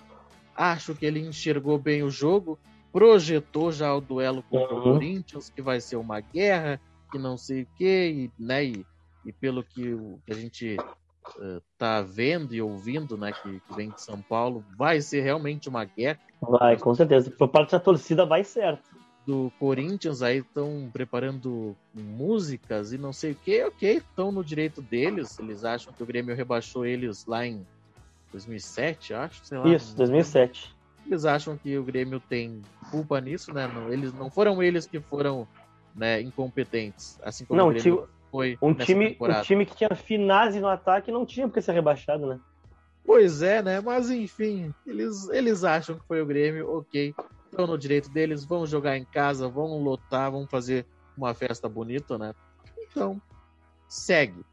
acho 0.55 0.96
que 0.96 1.05
ele 1.05 1.20
enxergou 1.20 1.77
bem 1.77 2.03
o 2.03 2.10
jogo, 2.10 2.60
projetou 2.91 3.72
já 3.72 3.93
o 3.93 4.01
duelo 4.01 4.43
contra 4.43 4.74
uhum. 4.74 4.79
o 4.79 4.84
Corinthians, 4.84 5.50
que 5.50 5.62
vai 5.62 5.79
ser 5.79 5.96
uma 5.96 6.20
guerra, 6.20 6.79
que 7.12 7.17
não 7.17 7.38
sei 7.38 7.63
o 7.63 7.67
quê, 7.77 8.29
e, 8.38 8.43
né, 8.43 8.65
e, 8.65 8.86
e 9.25 9.31
pelo 9.31 9.63
que, 9.63 9.98
a 10.29 10.34
gente 10.34 10.77
uh, 10.77 11.62
tá 11.77 12.01
vendo 12.01 12.53
e 12.53 12.62
ouvindo, 12.62 13.17
né, 13.17 13.31
que, 13.31 13.60
que, 13.60 13.75
vem 13.75 13.89
de 13.89 14.01
São 14.01 14.22
Paulo, 14.22 14.63
vai 14.77 15.01
ser 15.01 15.22
realmente 15.22 15.70
uma 15.70 15.86
guerra. 15.86 16.20
Vai, 16.41 16.77
com 16.77 16.93
certeza. 16.93 17.31
Por 17.31 17.48
parte 17.48 17.72
da 17.72 17.79
torcida 17.79 18.25
vai 18.25 18.43
certo. 18.43 18.89
Do 19.25 19.51
Corinthians 19.60 20.24
aí 20.24 20.39
estão 20.39 20.89
preparando 20.91 21.77
músicas 21.93 22.91
e 22.91 22.98
não 22.98 23.13
sei 23.13 23.34
o 23.34 23.36
que, 23.36 23.63
ok, 23.63 23.98
estão 23.98 24.31
no 24.31 24.43
direito 24.43 24.81
deles. 24.81 25.38
Eles 25.38 25.63
acham 25.63 25.93
que 25.93 26.01
o 26.01 26.05
Grêmio 26.05 26.36
rebaixou 26.36 26.86
eles 26.86 27.25
lá 27.27 27.46
em 27.46 27.65
2007, 28.31 29.13
acho, 29.13 29.45
sei 29.45 29.57
lá. 29.57 29.67
Isso, 29.67 29.95
2007. 29.95 30.75
Eles 31.05 31.25
acham 31.25 31.57
que 31.57 31.77
o 31.77 31.83
Grêmio 31.83 32.19
tem 32.19 32.61
culpa 32.89 33.19
nisso, 33.19 33.53
né? 33.53 33.67
Não, 33.67 33.91
eles 33.91 34.13
não 34.13 34.29
foram 34.29 34.61
eles 34.61 34.85
que 34.85 35.00
foram 35.00 35.47
né, 35.95 36.21
incompetentes, 36.21 37.19
assim 37.23 37.43
como 37.45 37.59
não, 37.59 37.69
o 37.69 37.73
Grêmio 37.73 38.07
foi 38.31 38.57
um 38.61 38.73
time, 38.73 39.17
um 39.19 39.41
time 39.41 39.65
que 39.65 39.75
tinha 39.75 39.93
finase 39.93 40.59
no 40.61 40.67
ataque 40.67 41.11
não 41.11 41.25
tinha 41.25 41.47
porque 41.47 41.61
ser 41.61 41.73
rebaixado, 41.73 42.25
né? 42.25 42.39
Pois 43.05 43.41
é, 43.41 43.61
né? 43.61 43.81
Mas 43.81 44.09
enfim, 44.09 44.73
eles, 44.88 45.27
eles 45.29 45.63
acham 45.63 45.97
que 45.97 46.07
foi 46.07 46.21
o 46.21 46.25
Grêmio, 46.25 46.77
ok. 46.77 47.13
Estão 47.50 47.67
no 47.67 47.77
direito 47.77 48.09
deles, 48.09 48.45
vão 48.45 48.65
jogar 48.65 48.97
em 48.97 49.03
casa, 49.03 49.50
vão 49.50 49.83
lotar, 49.83 50.31
vão 50.31 50.47
fazer 50.47 50.85
uma 51.17 51.33
festa 51.33 51.67
bonita, 51.67 52.17
né? 52.17 52.33
Então, 52.79 53.21
segue. 53.89 54.45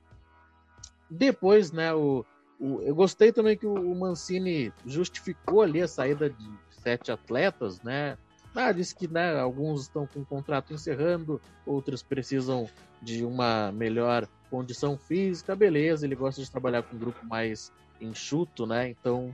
Depois, 1.08 1.70
né, 1.70 1.94
o, 1.94 2.24
o, 2.58 2.82
eu 2.82 2.94
gostei 2.94 3.32
também 3.32 3.56
que 3.56 3.66
o 3.66 3.94
Mancini 3.94 4.72
justificou 4.84 5.62
ali 5.62 5.80
a 5.80 5.88
saída 5.88 6.28
de 6.28 6.50
sete 6.70 7.12
atletas, 7.12 7.80
né? 7.82 8.16
Ah, 8.54 8.72
disse 8.72 8.94
que 8.94 9.06
né, 9.06 9.38
alguns 9.38 9.82
estão 9.82 10.06
com 10.06 10.20
o 10.20 10.26
contrato 10.26 10.72
encerrando, 10.72 11.40
outros 11.64 12.02
precisam 12.02 12.68
de 13.00 13.24
uma 13.24 13.70
melhor 13.70 14.26
condição 14.50 14.98
física, 14.98 15.54
beleza, 15.54 16.04
ele 16.04 16.16
gosta 16.16 16.42
de 16.42 16.50
trabalhar 16.50 16.82
com 16.82 16.96
um 16.96 16.98
grupo 16.98 17.24
mais 17.24 17.70
enxuto, 18.00 18.66
né? 18.66 18.88
Então 18.88 19.30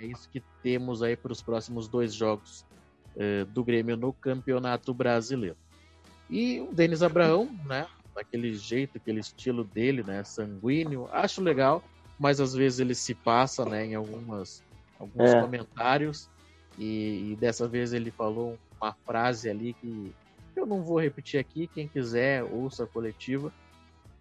é 0.00 0.06
isso 0.06 0.28
que 0.28 0.42
temos 0.62 1.02
aí 1.02 1.16
para 1.16 1.32
os 1.32 1.40
próximos 1.40 1.88
dois 1.88 2.12
jogos 2.12 2.66
eh, 3.16 3.44
do 3.44 3.64
Grêmio 3.64 3.96
no 3.96 4.12
Campeonato 4.12 4.92
Brasileiro. 4.92 5.56
E 6.28 6.60
o 6.60 6.74
Denis 6.74 7.02
Abraão, 7.02 7.48
né? 7.64 7.86
Daquele 8.14 8.52
jeito, 8.54 8.98
aquele 8.98 9.20
estilo 9.20 9.64
dele, 9.64 10.02
né? 10.02 10.24
Sanguíneo, 10.24 11.08
acho 11.12 11.40
legal, 11.40 11.82
mas 12.22 12.40
às 12.40 12.54
vezes 12.54 12.78
ele 12.78 12.94
se 12.94 13.16
passa, 13.16 13.64
né? 13.64 13.84
Em 13.84 13.96
algumas, 13.96 14.62
alguns 14.96 15.30
é. 15.32 15.40
comentários. 15.40 16.30
E, 16.78 17.32
e, 17.32 17.36
dessa 17.36 17.66
vez 17.66 17.92
ele 17.92 18.12
falou 18.12 18.56
uma 18.80 18.92
frase 19.04 19.50
ali 19.50 19.74
que 19.74 20.14
eu 20.54 20.64
não 20.64 20.82
vou 20.82 21.00
repetir 21.00 21.40
aqui, 21.40 21.66
quem 21.66 21.88
quiser 21.88 22.44
ouça 22.44 22.84
a 22.84 22.86
coletiva, 22.86 23.52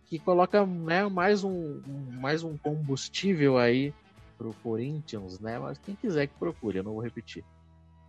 que 0.08 0.18
coloca 0.18 0.66
né, 0.66 1.08
mais, 1.08 1.44
um, 1.44 1.80
mais 2.20 2.44
um 2.44 2.58
combustível 2.58 3.60
aí 3.60 3.94
pro 4.36 4.52
Corinthians, 4.64 5.40
né? 5.40 5.60
Mas 5.60 5.78
quem 5.78 5.94
quiser 5.94 6.26
que 6.26 6.34
procure, 6.34 6.80
eu 6.80 6.84
não 6.84 6.94
vou 6.94 7.04
repetir. 7.04 7.46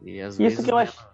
E 0.01 0.23
às 0.23 0.35
isso 0.35 0.43
vezes, 0.43 0.65
que 0.65 0.71
eu 0.71 0.77
né, 0.77 0.85
acho. 0.85 1.07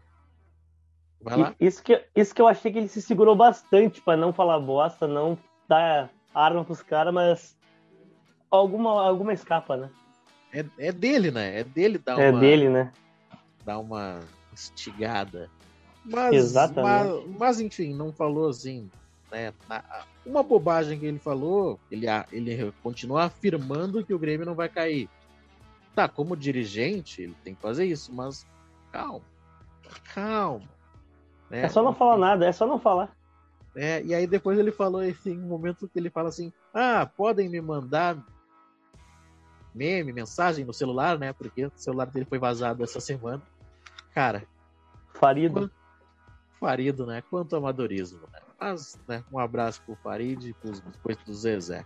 Vai 1.20 1.36
lá. 1.36 1.54
Isso 1.58 1.82
que, 1.82 2.00
isso 2.14 2.32
que 2.32 2.40
eu 2.40 2.46
achei 2.46 2.70
que 2.70 2.78
ele 2.78 2.88
se 2.88 3.02
segurou 3.02 3.34
bastante 3.34 4.00
para 4.00 4.16
não 4.16 4.32
falar 4.32 4.60
bosta, 4.60 5.08
não 5.08 5.36
dar 5.68 6.10
arma 6.32 6.64
pros 6.64 6.80
caras, 6.80 7.12
mas 7.12 7.57
alguma, 8.50 9.02
alguma 9.02 9.32
escapa, 9.32 9.76
né? 9.76 9.90
É, 10.52 10.64
é 10.78 10.92
dele, 10.92 11.30
né? 11.30 11.60
É 11.60 11.64
dele 11.64 11.98
dar 11.98 12.18
é 12.18 12.30
uma. 12.30 12.38
É 12.38 12.40
dele, 12.40 12.68
né? 12.68 12.92
Dar 13.64 13.78
uma 13.78 14.20
instigada. 14.52 15.50
Mas, 16.04 16.34
Exatamente. 16.34 17.26
Mas, 17.26 17.38
mas, 17.38 17.60
enfim, 17.60 17.94
não 17.94 18.12
falou 18.12 18.48
assim. 18.48 18.90
Né? 19.30 19.52
Uma 20.24 20.42
bobagem 20.42 20.98
que 20.98 21.06
ele 21.06 21.18
falou, 21.18 21.78
ele, 21.90 22.06
ele 22.32 22.72
continua 22.82 23.24
afirmando 23.24 24.04
que 24.04 24.14
o 24.14 24.18
Grêmio 24.18 24.46
não 24.46 24.54
vai 24.54 24.68
cair. 24.68 25.08
Tá, 25.94 26.08
como 26.08 26.36
dirigente, 26.36 27.22
ele 27.22 27.36
tem 27.44 27.54
que 27.54 27.60
fazer 27.60 27.84
isso, 27.84 28.14
mas 28.14 28.46
calma. 28.90 29.24
Calma. 30.14 30.68
Né? 31.50 31.62
É 31.62 31.68
só 31.68 31.82
não 31.82 31.94
falar 31.94 32.16
nada, 32.16 32.46
é 32.46 32.52
só 32.52 32.66
não 32.66 32.78
falar. 32.78 33.10
É, 33.76 34.02
e 34.02 34.14
aí 34.14 34.26
depois 34.26 34.58
ele 34.58 34.72
falou 34.72 35.00
assim, 35.00 35.38
um 35.38 35.46
momento 35.46 35.88
que 35.88 35.98
ele 35.98 36.10
fala 36.10 36.28
assim: 36.28 36.52
Ah, 36.72 37.08
podem 37.16 37.48
me 37.48 37.60
mandar 37.60 38.16
meme, 39.74 40.12
mensagem 40.12 40.64
no 40.64 40.72
celular, 40.72 41.18
né? 41.18 41.32
Porque 41.32 41.66
o 41.66 41.72
celular 41.74 42.06
dele 42.06 42.26
foi 42.26 42.38
vazado 42.38 42.82
essa 42.82 43.00
semana. 43.00 43.42
Cara. 44.14 44.44
Farido. 45.14 45.70
Farido, 46.58 47.06
né? 47.06 47.22
Quanto 47.30 47.56
amadorismo, 47.56 48.20
né? 48.32 48.40
Mas, 48.60 48.98
né, 49.06 49.22
um 49.32 49.38
abraço 49.38 49.80
pro 49.82 49.94
Farid 49.96 50.48
e 50.48 50.52
pros 50.54 50.80
biscoitos 50.80 51.24
do 51.24 51.34
Zezé. 51.34 51.84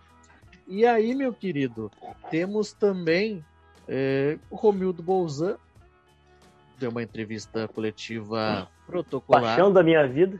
E 0.67 0.85
aí, 0.85 1.13
meu 1.13 1.33
querido, 1.33 1.91
temos 2.31 2.73
também 2.73 3.45
é, 3.87 4.39
o 4.49 4.55
Romildo 4.55 5.03
Bolzan, 5.03 5.57
deu 6.79 6.89
uma 6.89 7.03
entrevista 7.03 7.67
coletiva 7.67 8.67
protocolar. 8.87 9.55
Paixão 9.55 9.71
da 9.71 9.83
minha 9.83 10.07
vida. 10.07 10.39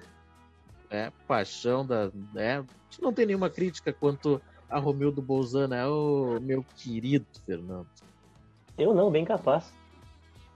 É, 0.89 1.11
paixão 1.27 1.85
da. 1.85 2.11
É, 2.35 2.63
não 3.01 3.13
tem 3.13 3.25
nenhuma 3.25 3.49
crítica 3.49 3.91
quanto 3.91 4.41
a 4.73 4.79
Romildo 4.79 5.21
Bolzan, 5.21 5.67
né? 5.67 5.85
O 5.85 6.39
meu 6.41 6.65
querido 6.77 7.25
Fernando. 7.45 7.87
Eu 8.77 8.93
não, 8.93 9.11
bem 9.11 9.23
capaz. 9.23 9.71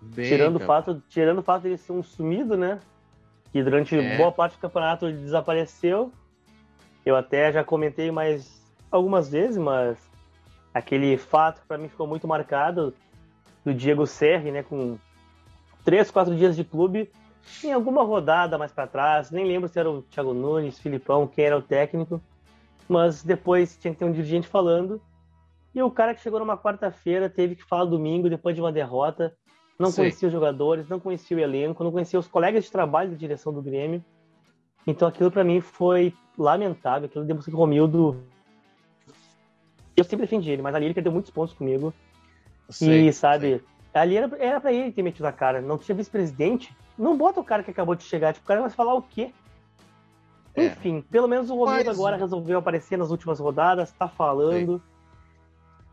Bem 0.02 0.28
tirando, 0.28 0.60
capaz. 0.60 0.88
O 0.88 0.92
fato, 0.92 1.04
tirando 1.10 1.40
o 1.40 1.44
fato 1.44 1.62
de 1.64 1.68
ele 1.70 1.78
ser 1.78 1.92
um 1.92 2.04
sumido, 2.04 2.58
né? 2.58 2.80
que 3.52 3.64
durante 3.64 3.98
é. 3.98 4.18
boa 4.18 4.32
parte 4.32 4.56
do 4.56 4.60
campeonato 4.60 5.12
desapareceu. 5.12 6.12
Eu 7.06 7.16
até 7.16 7.52
já 7.52 7.64
comentei 7.64 8.12
mais 8.12 8.62
algumas 8.92 9.30
vezes, 9.30 9.58
mas 9.58 9.98
aquele 10.74 11.18
fato 11.18 11.62
para 11.68 11.78
mim 11.78 11.88
ficou 11.88 12.06
muito 12.06 12.28
marcado 12.28 12.94
do 13.64 13.74
Diego 13.74 14.06
Serri, 14.06 14.52
né, 14.52 14.64
com 14.64 14.98
três, 15.84 16.12
quatro 16.12 16.36
dias 16.36 16.56
de 16.56 16.64
clube, 16.64 17.10
em 17.64 17.72
alguma 17.72 18.04
rodada 18.04 18.58
mais 18.58 18.72
para 18.72 18.88
trás, 18.88 19.32
nem 19.32 19.46
lembro 19.46 19.70
se 19.70 19.80
era 19.80 19.90
o 19.90 20.02
Thiago 20.04 20.34
Nunes, 20.34 20.80
Filipão, 20.80 21.28
quem 21.28 21.46
era 21.46 21.58
o 21.58 21.62
técnico, 21.62 22.22
mas 22.88 23.24
depois 23.24 23.78
tinha 23.78 23.94
que 23.94 24.00
ter 24.00 24.06
um 24.06 24.12
dirigente 24.12 24.48
falando. 24.48 25.02
E 25.74 25.82
o 25.82 25.92
cara 25.92 26.14
que 26.16 26.22
chegou 26.22 26.40
numa 26.40 26.58
quarta-feira 26.58 27.30
teve 27.30 27.56
que 27.56 27.64
falar 27.64 27.86
domingo, 27.86 28.30
depois 28.30 28.56
de 28.56 28.62
uma 28.62 28.72
derrota, 28.72 29.36
não 29.78 29.92
Sim. 29.92 29.98
conhecia 29.98 30.28
os 30.28 30.34
jogadores, 30.34 30.88
não 30.88 31.00
conhecia 31.00 31.38
o 31.38 31.40
elenco, 31.40 31.84
não 31.84 31.92
conhecia 31.92 32.20
os 32.20 32.28
colegas 32.28 32.64
de 32.64 32.72
trabalho 32.72 33.12
da 33.12 33.18
direção 33.18 33.54
do 33.54 33.62
Grêmio. 33.62 34.04
Então 34.86 35.08
aquilo 35.08 35.30
para 35.30 35.44
mim 35.44 35.62
foi 35.62 36.14
lamentável, 36.38 37.08
aquilo 37.08 37.26
demonstrou 37.26 37.52
que 37.52 37.58
o 37.58 37.60
Romildo 37.60 38.24
eu 39.98 40.04
sempre 40.04 40.28
defendi 40.28 40.52
ele, 40.52 40.62
mas 40.62 40.76
ali 40.76 40.86
ele 40.86 40.94
perdeu 40.94 41.12
muitos 41.12 41.32
pontos 41.32 41.56
comigo. 41.56 41.92
Sim, 42.70 43.08
e, 43.08 43.14
sabe, 43.14 43.58
sim. 43.58 43.64
ali 43.94 44.16
era, 44.16 44.38
era 44.38 44.62
pra 44.62 44.72
ele 44.72 44.92
ter 44.92 45.02
metido 45.02 45.26
a 45.26 45.32
cara. 45.32 45.60
Não 45.60 45.78
tinha 45.78 45.96
vice-presidente. 45.96 46.76
Não 46.96 47.18
bota 47.18 47.40
o 47.40 47.44
cara 47.44 47.64
que 47.64 47.72
acabou 47.72 47.96
de 47.96 48.04
chegar. 48.04 48.32
Tipo, 48.32 48.46
o 48.46 48.48
cara 48.48 48.62
vai 48.62 48.70
falar 48.70 48.94
o 48.94 49.02
quê? 49.02 49.34
É. 50.58 50.66
Enfim, 50.66 51.02
pelo 51.02 51.28
menos 51.28 51.52
o 51.52 51.56
Romildo 51.56 51.86
mas... 51.86 51.98
agora 52.00 52.18
resolveu 52.18 52.58
aparecer 52.58 52.98
nas 52.98 53.12
últimas 53.12 53.40
rodadas, 53.40 53.92
tá 53.92 54.08
falando. 54.08 54.82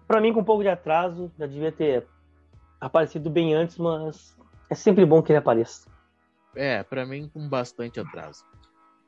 Para 0.08 0.20
mim, 0.20 0.32
com 0.32 0.40
um 0.40 0.44
pouco 0.44 0.62
de 0.62 0.68
atraso, 0.70 1.30
já 1.38 1.46
devia 1.46 1.70
ter 1.70 2.06
aparecido 2.80 3.28
bem 3.28 3.54
antes, 3.54 3.76
mas 3.76 4.36
é 4.70 4.74
sempre 4.74 5.04
bom 5.04 5.22
que 5.22 5.32
ele 5.32 5.38
apareça. 5.38 5.88
É, 6.56 6.82
para 6.82 7.04
mim 7.04 7.28
com 7.28 7.46
bastante 7.48 8.00
atraso. 8.00 8.44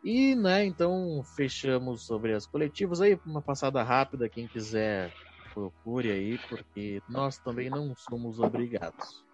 E, 0.05 0.35
né, 0.35 0.65
então 0.65 1.23
fechamos 1.35 2.07
sobre 2.07 2.33
as 2.33 2.47
coletivas 2.47 3.01
aí, 3.01 3.19
uma 3.25 3.43
passada 3.43 3.83
rápida, 3.83 4.29
quem 4.29 4.47
quiser 4.47 5.13
procure 5.55 6.11
aí, 6.11 6.39
porque 6.51 7.03
nós 7.09 7.39
também 7.39 7.71
não 7.71 7.95
somos 7.97 8.39
obrigados. 8.39 9.25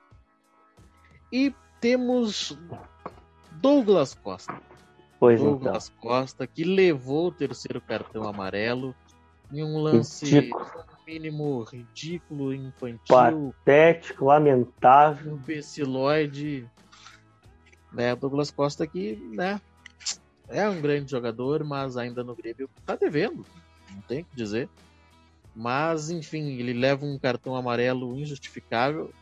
E 1.32 1.52
temos 1.80 2.56
Douglas 3.60 4.14
Costa. 4.14 4.71
Pois 5.22 5.40
Douglas 5.40 5.88
então. 5.88 6.10
Costa, 6.10 6.48
que 6.48 6.64
levou 6.64 7.28
o 7.28 7.32
terceiro 7.32 7.80
cartão 7.80 8.24
amarelo 8.24 8.92
em 9.52 9.62
um 9.62 9.78
lance 9.78 10.50
mínimo 11.06 11.62
ridículo, 11.62 12.52
infantil. 12.52 13.54
Patético, 13.64 14.24
lamentável. 14.24 15.34
Imbeciloide. 15.34 16.68
Né, 17.92 18.16
Douglas 18.16 18.50
Costa 18.50 18.84
que, 18.84 19.14
né, 19.14 19.60
é 20.48 20.68
um 20.68 20.80
grande 20.80 21.12
jogador, 21.12 21.62
mas 21.62 21.96
ainda 21.96 22.24
no 22.24 22.34
Grêmio 22.34 22.68
tá 22.84 22.96
devendo, 22.96 23.46
não 23.94 24.00
tem 24.00 24.22
o 24.22 24.24
que 24.24 24.34
dizer. 24.34 24.68
Mas, 25.54 26.10
enfim, 26.10 26.58
ele 26.58 26.72
leva 26.72 27.06
um 27.06 27.16
cartão 27.16 27.54
amarelo 27.54 28.18
injustificável. 28.18 29.12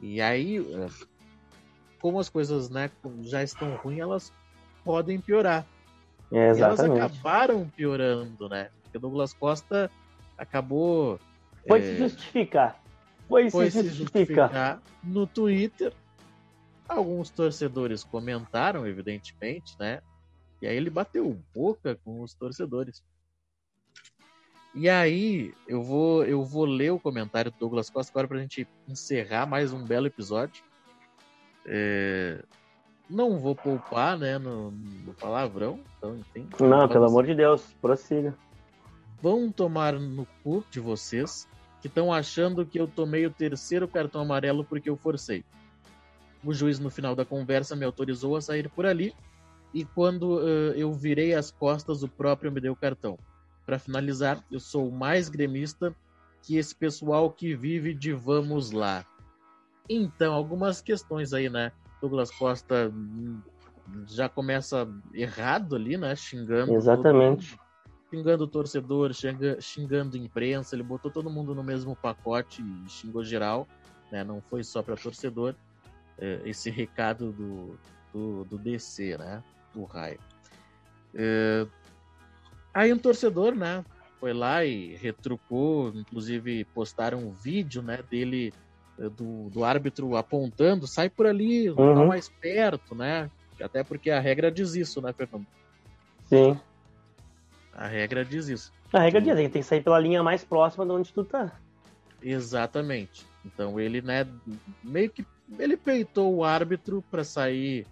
E 0.00 0.20
aí, 0.20 0.58
é, 0.58 0.88
como 2.00 2.18
as 2.18 2.28
coisas 2.28 2.68
né, 2.68 2.90
já 3.22 3.44
estão 3.44 3.76
ruins, 3.76 4.00
elas 4.00 4.39
podem 4.90 5.20
piorar. 5.20 5.64
É, 6.32 6.52
e 6.52 6.60
elas 6.60 6.80
acabaram 6.80 7.68
piorando, 7.68 8.48
né? 8.48 8.70
Porque 8.82 8.98
Douglas 8.98 9.32
Costa 9.32 9.88
acabou. 10.36 11.20
Foi 11.66 11.78
é, 11.78 11.82
se 11.82 11.96
justificar. 11.96 12.82
Foi, 13.28 13.48
foi 13.48 13.70
se, 13.70 13.82
justificar. 13.84 14.18
justificar. 14.18 14.82
No 15.04 15.28
Twitter, 15.28 15.92
alguns 16.88 17.30
torcedores 17.30 18.02
comentaram, 18.02 18.84
evidentemente, 18.84 19.76
né? 19.78 20.00
E 20.60 20.66
aí 20.66 20.76
ele 20.76 20.90
bateu 20.90 21.38
boca 21.54 21.96
com 22.04 22.20
os 22.20 22.34
torcedores. 22.34 23.04
E 24.74 24.88
aí, 24.88 25.54
eu 25.68 25.82
vou, 25.82 26.24
eu 26.24 26.44
vou 26.44 26.64
ler 26.64 26.90
o 26.90 26.98
comentário 26.98 27.52
do 27.52 27.58
Douglas 27.58 27.90
Costa 27.90 28.10
agora 28.12 28.26
para 28.26 28.38
a 28.38 28.40
gente 28.40 28.66
encerrar 28.88 29.46
mais 29.46 29.72
um 29.72 29.84
belo 29.84 30.08
episódio. 30.08 30.64
É... 31.64 32.42
Não 33.10 33.38
vou 33.40 33.56
poupar, 33.56 34.16
né, 34.16 34.38
no, 34.38 34.70
no 34.70 35.12
palavrão. 35.14 35.80
Então, 35.98 36.16
enfim. 36.16 36.48
Não, 36.60 36.88
pelo 36.88 37.06
amor 37.06 37.26
de 37.26 37.34
Deus, 37.34 37.74
prossiga. 37.82 38.32
Vão 39.20 39.50
tomar 39.50 39.94
no 39.94 40.26
cu 40.44 40.64
de 40.70 40.78
vocês 40.78 41.46
que 41.80 41.88
estão 41.88 42.12
achando 42.12 42.64
que 42.64 42.78
eu 42.78 42.86
tomei 42.86 43.26
o 43.26 43.30
terceiro 43.30 43.88
cartão 43.88 44.20
amarelo 44.20 44.64
porque 44.64 44.88
eu 44.88 44.96
forcei. 44.96 45.44
O 46.44 46.54
juiz, 46.54 46.78
no 46.78 46.88
final 46.88 47.16
da 47.16 47.24
conversa, 47.24 47.74
me 47.74 47.84
autorizou 47.84 48.36
a 48.36 48.40
sair 48.40 48.68
por 48.70 48.86
ali 48.86 49.12
e 49.74 49.84
quando 49.84 50.38
uh, 50.38 50.72
eu 50.74 50.92
virei 50.92 51.34
as 51.34 51.50
costas, 51.50 52.02
o 52.02 52.08
próprio 52.08 52.52
me 52.52 52.60
deu 52.60 52.72
o 52.72 52.76
cartão. 52.76 53.18
Para 53.66 53.78
finalizar, 53.78 54.42
eu 54.50 54.58
sou 54.58 54.90
mais 54.90 55.28
gremista 55.28 55.94
que 56.42 56.56
esse 56.56 56.74
pessoal 56.74 57.30
que 57.30 57.54
vive 57.54 57.94
de 57.94 58.12
vamos 58.12 58.70
lá. 58.70 59.04
Então, 59.88 60.32
algumas 60.34 60.80
questões 60.80 61.32
aí, 61.32 61.48
né? 61.48 61.72
Douglas 62.00 62.30
Costa 62.30 62.90
hum, 62.94 63.40
já 64.06 64.28
começa 64.28 64.88
errado 65.12 65.76
ali, 65.76 65.96
né? 65.96 66.14
Xingando. 66.14 66.74
Exatamente. 66.74 67.56
Todo, 67.56 67.70
xingando 68.10 68.44
o 68.44 68.48
torcedor, 68.48 69.12
xinga, 69.12 69.60
xingando 69.60 70.16
a 70.16 70.20
imprensa. 70.20 70.74
Ele 70.74 70.82
botou 70.82 71.10
todo 71.10 71.30
mundo 71.30 71.54
no 71.54 71.62
mesmo 71.62 71.94
pacote 71.94 72.62
e 72.62 72.88
xingou 72.88 73.24
geral, 73.24 73.68
né? 74.10 74.24
Não 74.24 74.40
foi 74.40 74.64
só 74.64 74.82
para 74.82 74.96
torcedor. 74.96 75.54
É, 76.18 76.40
esse 76.44 76.70
recado 76.70 77.32
do, 77.32 77.78
do, 78.12 78.44
do 78.44 78.58
DC, 78.58 79.16
né? 79.16 79.42
Do 79.72 79.84
raio. 79.84 80.18
É, 81.14 81.66
aí 82.74 82.92
um 82.92 82.98
torcedor, 82.98 83.54
né? 83.54 83.84
Foi 84.18 84.34
lá 84.34 84.64
e 84.64 84.96
retrucou, 84.96 85.88
inclusive 85.94 86.64
postaram 86.66 87.18
um 87.18 87.32
vídeo, 87.32 87.80
né? 87.80 88.02
Dele 88.10 88.52
do, 89.08 89.48
do 89.50 89.64
árbitro 89.64 90.16
apontando, 90.16 90.86
sai 90.86 91.08
por 91.08 91.26
ali, 91.26 91.72
tá 91.72 91.82
uhum. 91.82 91.94
tá 91.94 92.04
mais 92.04 92.28
perto, 92.28 92.94
né? 92.94 93.30
Até 93.62 93.82
porque 93.82 94.10
a 94.10 94.20
regra 94.20 94.50
diz 94.50 94.74
isso, 94.74 95.00
né, 95.00 95.12
Fernando? 95.12 95.46
Sim. 96.26 96.58
A 97.72 97.86
regra 97.86 98.24
diz 98.24 98.48
isso. 98.48 98.72
A 98.92 99.00
regra 99.00 99.20
diz, 99.20 99.34
tem 99.34 99.48
que 99.50 99.62
sair 99.62 99.82
pela 99.82 99.98
linha 99.98 100.22
mais 100.22 100.44
próxima 100.44 100.84
de 100.84 100.92
onde 100.92 101.12
tu 101.12 101.24
tá. 101.24 101.52
Exatamente. 102.22 103.24
Então 103.44 103.78
ele, 103.80 104.02
né, 104.02 104.26
meio 104.82 105.10
que 105.10 105.24
ele 105.58 105.76
peitou 105.76 106.34
o 106.34 106.44
árbitro 106.44 107.02
para 107.10 107.24
sair. 107.24 107.86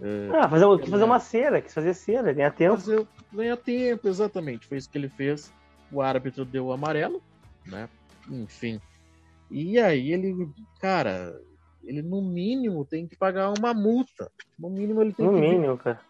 Uh, 0.00 0.34
ah, 0.36 0.48
fazer, 0.48 0.78
quis 0.80 0.90
fazer 0.90 1.04
uma 1.04 1.20
cera, 1.20 1.60
quis 1.60 1.74
fazer 1.74 1.94
cera, 1.94 2.32
ganhar 2.32 2.50
tempo. 2.52 2.76
Fazer, 2.76 3.06
ganhar 3.32 3.56
tempo, 3.56 4.08
exatamente. 4.08 4.66
Foi 4.66 4.78
isso 4.78 4.90
que 4.90 4.98
ele 4.98 5.08
fez. 5.08 5.52
O 5.90 6.02
árbitro 6.02 6.44
deu 6.44 6.66
o 6.66 6.72
amarelo, 6.72 7.22
né? 7.66 7.88
Enfim. 8.28 8.80
E 9.50 9.78
aí 9.78 10.12
ele, 10.12 10.48
cara, 10.80 11.40
ele 11.84 12.02
no 12.02 12.20
mínimo 12.20 12.84
tem 12.84 13.06
que 13.06 13.16
pagar 13.16 13.52
uma 13.58 13.72
multa. 13.72 14.30
No 14.58 14.68
mínimo 14.68 15.00
ele 15.00 15.12
tem 15.12 15.26
no 15.26 15.32
que. 15.32 15.40
No 15.40 15.48
mínimo, 15.48 15.78
cara. 15.78 16.00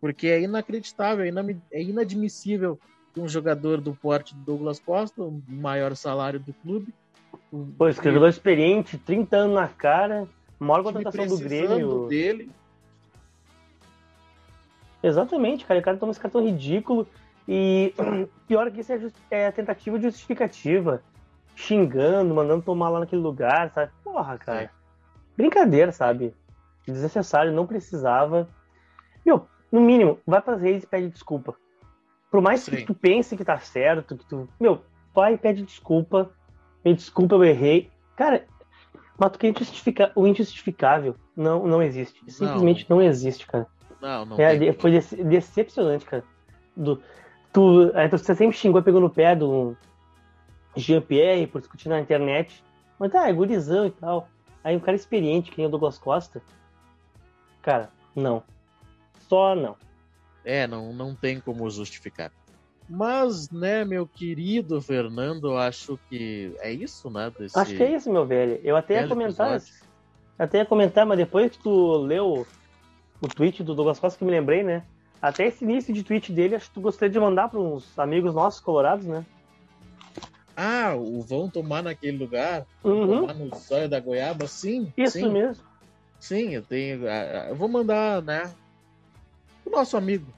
Porque 0.00 0.28
é 0.28 0.40
inacreditável, 0.40 1.24
é 1.72 1.82
inadmissível 1.82 2.78
que 3.12 3.20
um 3.20 3.28
jogador 3.28 3.80
do 3.80 3.94
porte 3.94 4.34
do 4.34 4.42
Douglas 4.42 4.80
Costa, 4.80 5.22
o 5.22 5.42
maior 5.48 5.94
salário 5.96 6.40
do 6.40 6.52
clube. 6.52 6.94
Pô, 7.76 7.88
esse 7.88 8.02
jogador 8.02 8.28
experiente, 8.28 8.96
30 8.96 9.36
anos 9.36 9.54
na 9.54 9.68
cara, 9.68 10.28
maior 10.58 10.82
contratação 10.82 11.26
do 11.26 11.38
Grêmio. 11.38 12.06
dele. 12.06 12.50
Exatamente, 15.02 15.64
cara. 15.64 15.80
O 15.80 15.82
cara 15.82 15.96
toma 15.96 16.12
esse 16.12 16.20
cartão 16.20 16.44
ridículo. 16.44 17.06
E 17.48 17.92
pior 18.46 18.70
que 18.70 18.80
isso 18.80 18.92
é, 18.92 19.00
é 19.30 19.46
a 19.48 19.52
tentativa 19.52 19.98
de 19.98 20.04
justificativa 20.04 21.02
xingando, 21.60 22.34
mandando 22.34 22.62
tomar 22.62 22.88
lá 22.88 23.00
naquele 23.00 23.22
lugar, 23.22 23.70
sabe? 23.70 23.92
Porra, 24.02 24.38
cara. 24.38 24.62
É. 24.62 24.70
Brincadeira, 25.36 25.92
sabe? 25.92 26.34
Desnecessário, 26.86 27.52
não 27.52 27.66
precisava. 27.66 28.48
Meu, 29.24 29.46
no 29.70 29.80
mínimo, 29.80 30.18
vai 30.26 30.40
pras 30.40 30.60
redes 30.60 30.84
e 30.84 30.86
pede 30.86 31.10
desculpa. 31.10 31.54
Por 32.30 32.40
mais 32.40 32.60
Sim. 32.60 32.76
que 32.76 32.84
tu 32.84 32.94
pense 32.94 33.36
que 33.36 33.44
tá 33.44 33.58
certo, 33.58 34.16
que 34.16 34.24
tu. 34.26 34.48
Meu, 34.58 34.82
vai 35.14 35.34
e 35.34 35.38
pede 35.38 35.62
desculpa. 35.62 36.30
Me 36.84 36.94
desculpa, 36.94 37.34
eu 37.34 37.44
errei. 37.44 37.90
Cara, 38.16 38.46
mas 39.18 39.36
que 39.36 39.48
injustifica... 39.48 40.12
o 40.14 40.26
injustificável 40.26 41.14
não, 41.36 41.66
não 41.66 41.82
existe. 41.82 42.20
Simplesmente 42.30 42.88
não, 42.88 42.96
não 42.96 43.04
existe, 43.04 43.46
cara. 43.46 43.66
Não, 44.00 44.24
não. 44.24 44.36
É, 44.40 44.72
foi 44.72 44.92
decepcionante, 44.92 46.06
cara. 46.06 46.24
Do, 46.74 47.02
tu, 47.52 47.90
aí, 47.94 48.08
você 48.08 48.34
sempre 48.34 48.56
xingou, 48.56 48.82
pegou 48.82 49.00
no 49.00 49.10
pé 49.10 49.36
do, 49.36 49.76
Jean-Pierre 50.76 51.46
por 51.46 51.60
discutir 51.60 51.88
na 51.88 52.00
internet. 52.00 52.62
Mas 52.98 53.12
tá, 53.12 53.28
é 53.28 53.32
gurizão 53.32 53.86
e 53.86 53.90
tal. 53.90 54.28
Aí 54.62 54.76
um 54.76 54.80
cara 54.80 54.96
experiente, 54.96 55.50
que 55.50 55.58
nem 55.58 55.66
o 55.66 55.70
Douglas 55.70 55.98
Costa. 55.98 56.42
Cara, 57.62 57.90
não. 58.14 58.42
Só 59.28 59.54
não. 59.54 59.76
É, 60.44 60.66
não, 60.66 60.92
não 60.92 61.14
tem 61.14 61.40
como 61.40 61.68
justificar. 61.70 62.30
Mas, 62.88 63.50
né, 63.50 63.84
meu 63.84 64.06
querido 64.06 64.80
Fernando, 64.82 65.56
acho 65.56 65.98
que 66.08 66.52
é 66.58 66.72
isso, 66.72 67.08
né? 67.08 67.32
Desse... 67.38 67.56
Acho 67.56 67.76
que 67.76 67.82
é 67.82 67.94
isso, 67.94 68.12
meu 68.12 68.26
velho. 68.26 68.60
Eu 68.64 68.76
até 68.76 69.00
ia 69.00 69.08
comentar. 69.08 69.56
Episódio. 69.56 69.90
Até 70.36 70.58
ia 70.58 70.66
comentar, 70.66 71.06
mas 71.06 71.18
depois 71.18 71.52
que 71.52 71.62
tu 71.62 71.98
leu 71.98 72.46
o 73.20 73.28
tweet 73.28 73.62
do 73.62 73.74
Douglas 73.74 74.00
Costa, 74.00 74.18
que 74.18 74.24
me 74.24 74.30
lembrei, 74.30 74.62
né? 74.62 74.82
Até 75.22 75.46
esse 75.46 75.64
início 75.64 75.94
de 75.94 76.02
tweet 76.02 76.32
dele, 76.32 76.56
acho 76.56 76.68
que 76.68 76.74
tu 76.74 76.80
gostaria 76.80 77.12
de 77.12 77.20
mandar 77.20 77.48
para 77.48 77.60
uns 77.60 77.96
amigos 77.98 78.34
nossos 78.34 78.58
colorados, 78.58 79.06
né? 79.06 79.24
Ah, 80.62 80.94
o 80.94 81.22
vão 81.22 81.48
tomar 81.48 81.82
naquele 81.82 82.18
lugar? 82.18 82.66
Uhum. 82.84 83.20
Tomar 83.22 83.32
no 83.32 83.56
zóio 83.56 83.88
da 83.88 83.98
goiaba? 83.98 84.46
Sim. 84.46 84.92
Isso 84.94 85.12
sim. 85.12 85.30
mesmo. 85.30 85.64
Sim, 86.18 86.50
eu 86.50 86.60
tenho. 86.62 87.06
Eu 87.48 87.56
vou 87.56 87.66
mandar, 87.66 88.20
né? 88.20 88.54
O 89.64 89.70
nosso 89.70 89.96
amigo. 89.96 90.30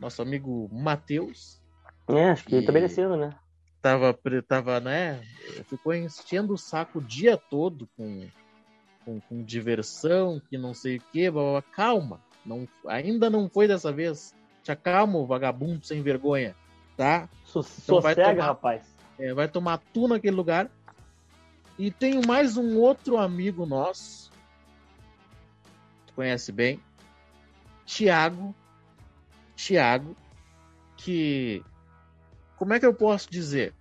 Nosso 0.00 0.22
amigo 0.22 0.70
Matheus. 0.72 1.60
É, 2.08 2.30
acho 2.30 2.44
que, 2.44 2.58
que 2.58 2.66
tá 2.66 2.72
merecendo, 2.72 3.18
né? 3.18 3.34
Tava, 3.82 4.18
tava, 4.48 4.80
né? 4.80 5.20
Ficou 5.68 5.92
enchendo 5.92 6.54
o 6.54 6.58
saco 6.58 6.98
o 6.98 7.04
dia 7.04 7.36
todo 7.36 7.86
com, 7.98 8.26
com, 9.04 9.20
com 9.20 9.42
diversão, 9.42 10.40
que 10.48 10.56
não 10.56 10.72
sei 10.72 10.96
o 10.96 11.02
que, 11.12 11.30
calma. 11.72 12.18
Não, 12.46 12.66
ainda 12.86 13.28
não 13.28 13.46
foi 13.50 13.68
dessa 13.68 13.92
vez. 13.92 14.34
Te 14.62 14.72
acalma, 14.72 15.22
vagabundo 15.26 15.84
sem 15.84 16.00
vergonha, 16.00 16.56
tá? 16.96 17.28
So, 17.44 17.58
então 17.58 18.00
sossega, 18.00 18.30
tomar, 18.30 18.46
rapaz 18.46 18.93
é, 19.18 19.32
vai 19.32 19.48
tomar 19.48 19.78
tu 19.92 20.08
naquele 20.08 20.36
lugar. 20.36 20.70
E 21.78 21.90
tenho 21.90 22.24
mais 22.26 22.56
um 22.56 22.78
outro 22.78 23.16
amigo 23.16 23.66
nosso, 23.66 24.30
tu 26.06 26.14
conhece 26.14 26.52
bem, 26.52 26.80
Tiago. 27.84 28.54
Tiago, 29.56 30.16
que. 30.96 31.62
Como 32.56 32.72
é 32.72 32.80
que 32.80 32.86
eu 32.86 32.94
posso 32.94 33.30
dizer? 33.30 33.74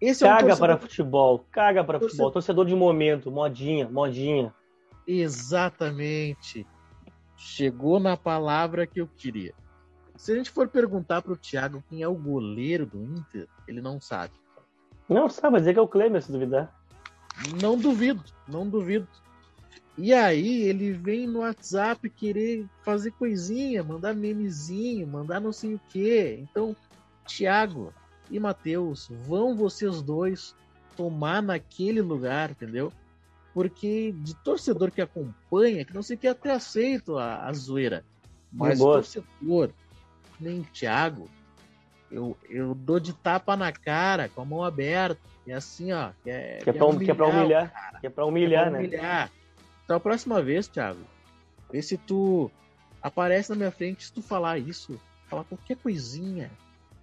Esse 0.00 0.24
caga 0.24 0.32
é 0.32 0.36
um 0.36 0.48
torcedor... 0.48 0.68
para 0.68 0.78
futebol, 0.78 1.46
caga 1.50 1.84
para 1.84 1.98
torcedor... 1.98 2.10
futebol, 2.10 2.30
torcedor 2.30 2.66
de 2.66 2.74
momento, 2.74 3.30
modinha, 3.30 3.88
modinha. 3.88 4.54
Exatamente. 5.06 6.66
Chegou 7.36 7.98
na 7.98 8.16
palavra 8.16 8.86
que 8.86 9.00
eu 9.00 9.06
queria. 9.06 9.54
Se 10.20 10.32
a 10.32 10.36
gente 10.36 10.50
for 10.50 10.68
perguntar 10.68 11.22
para 11.22 11.32
o 11.32 11.36
Thiago 11.36 11.82
quem 11.88 12.02
é 12.02 12.06
o 12.06 12.14
goleiro 12.14 12.84
do 12.84 13.02
Inter, 13.02 13.48
ele 13.66 13.80
não 13.80 13.98
sabe. 13.98 14.34
Não 15.08 15.30
sabe, 15.30 15.52
vai 15.52 15.60
dizer 15.60 15.72
que 15.72 15.78
é 15.78 15.82
o 15.82 15.88
Kleber, 15.88 16.22
se 16.22 16.30
duvidar. 16.30 16.70
Não 17.58 17.78
duvido, 17.78 18.22
não 18.46 18.68
duvido. 18.68 19.08
E 19.96 20.12
aí 20.12 20.64
ele 20.64 20.92
vem 20.92 21.26
no 21.26 21.38
WhatsApp 21.38 22.10
querer 22.10 22.66
fazer 22.84 23.12
coisinha, 23.12 23.82
mandar 23.82 24.14
memezinho, 24.14 25.06
mandar 25.06 25.40
não 25.40 25.54
sei 25.54 25.76
o 25.76 25.80
quê. 25.88 26.38
Então, 26.42 26.76
Thiago 27.26 27.90
e 28.30 28.38
Matheus, 28.38 29.08
vão 29.26 29.56
vocês 29.56 30.02
dois 30.02 30.54
tomar 30.98 31.42
naquele 31.42 32.02
lugar, 32.02 32.50
entendeu? 32.50 32.92
Porque 33.54 34.12
de 34.18 34.34
torcedor 34.34 34.90
que 34.90 35.00
acompanha, 35.00 35.82
que 35.82 35.94
não 35.94 36.02
sei 36.02 36.16
o 36.16 36.18
que, 36.18 36.28
até 36.28 36.52
aceito 36.52 37.16
a, 37.16 37.46
a 37.46 37.52
zoeira. 37.54 38.04
Mas 38.52 38.78
torcedor 38.78 39.72
nem 40.40 40.62
Thiago, 40.62 41.28
eu, 42.10 42.36
eu 42.48 42.74
dou 42.74 42.98
de 42.98 43.12
tapa 43.12 43.56
na 43.56 43.70
cara, 43.70 44.28
com 44.28 44.42
a 44.42 44.44
mão 44.44 44.64
aberta. 44.64 45.20
E 45.46 45.52
assim, 45.52 45.92
ó. 45.92 46.10
Que 46.22 46.30
é, 46.30 46.58
que 46.62 46.70
é, 46.70 46.72
pra, 46.72 46.86
humilhar, 46.86 47.04
que 47.04 47.10
é 47.10 47.14
pra 47.14 47.26
humilhar. 47.26 48.00
Que 48.00 48.06
é 48.06 48.10
pra 48.10 48.24
humilhar, 48.24 48.66
é 48.66 48.70
pra 48.70 48.78
humilhar, 48.78 49.26
né? 49.26 49.30
Então 49.84 49.96
a 49.96 50.00
próxima 50.00 50.42
vez, 50.42 50.68
Thiago, 50.68 51.00
vê 51.70 51.80
se 51.80 51.96
tu 51.96 52.50
aparece 53.02 53.50
na 53.50 53.56
minha 53.56 53.70
frente, 53.70 54.04
se 54.04 54.12
tu 54.12 54.22
falar 54.22 54.58
isso, 54.58 55.00
falar 55.26 55.44
qualquer 55.44 55.76
coisinha, 55.76 56.50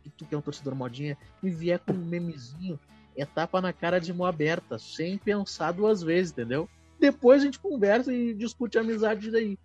que 0.03 0.09
tu 0.09 0.25
que 0.25 0.35
é 0.35 0.37
um 0.37 0.41
torcedor 0.41 0.75
modinha, 0.75 1.17
e 1.41 1.49
vier 1.49 1.79
com 1.79 1.93
um 1.93 2.05
memezinho, 2.05 2.79
é 3.15 3.25
tapa 3.25 3.59
na 3.59 3.73
cara 3.73 3.99
de 3.99 4.13
mão 4.13 4.27
aberta, 4.27 4.77
sem 4.77 5.17
pensar 5.17 5.71
duas 5.71 6.03
vezes, 6.03 6.31
entendeu? 6.31 6.69
Depois 6.99 7.41
a 7.41 7.45
gente 7.45 7.59
conversa 7.59 8.13
e 8.13 8.33
discute 8.33 8.77
a 8.77 8.81
amizade 8.81 9.31
daí. 9.31 9.57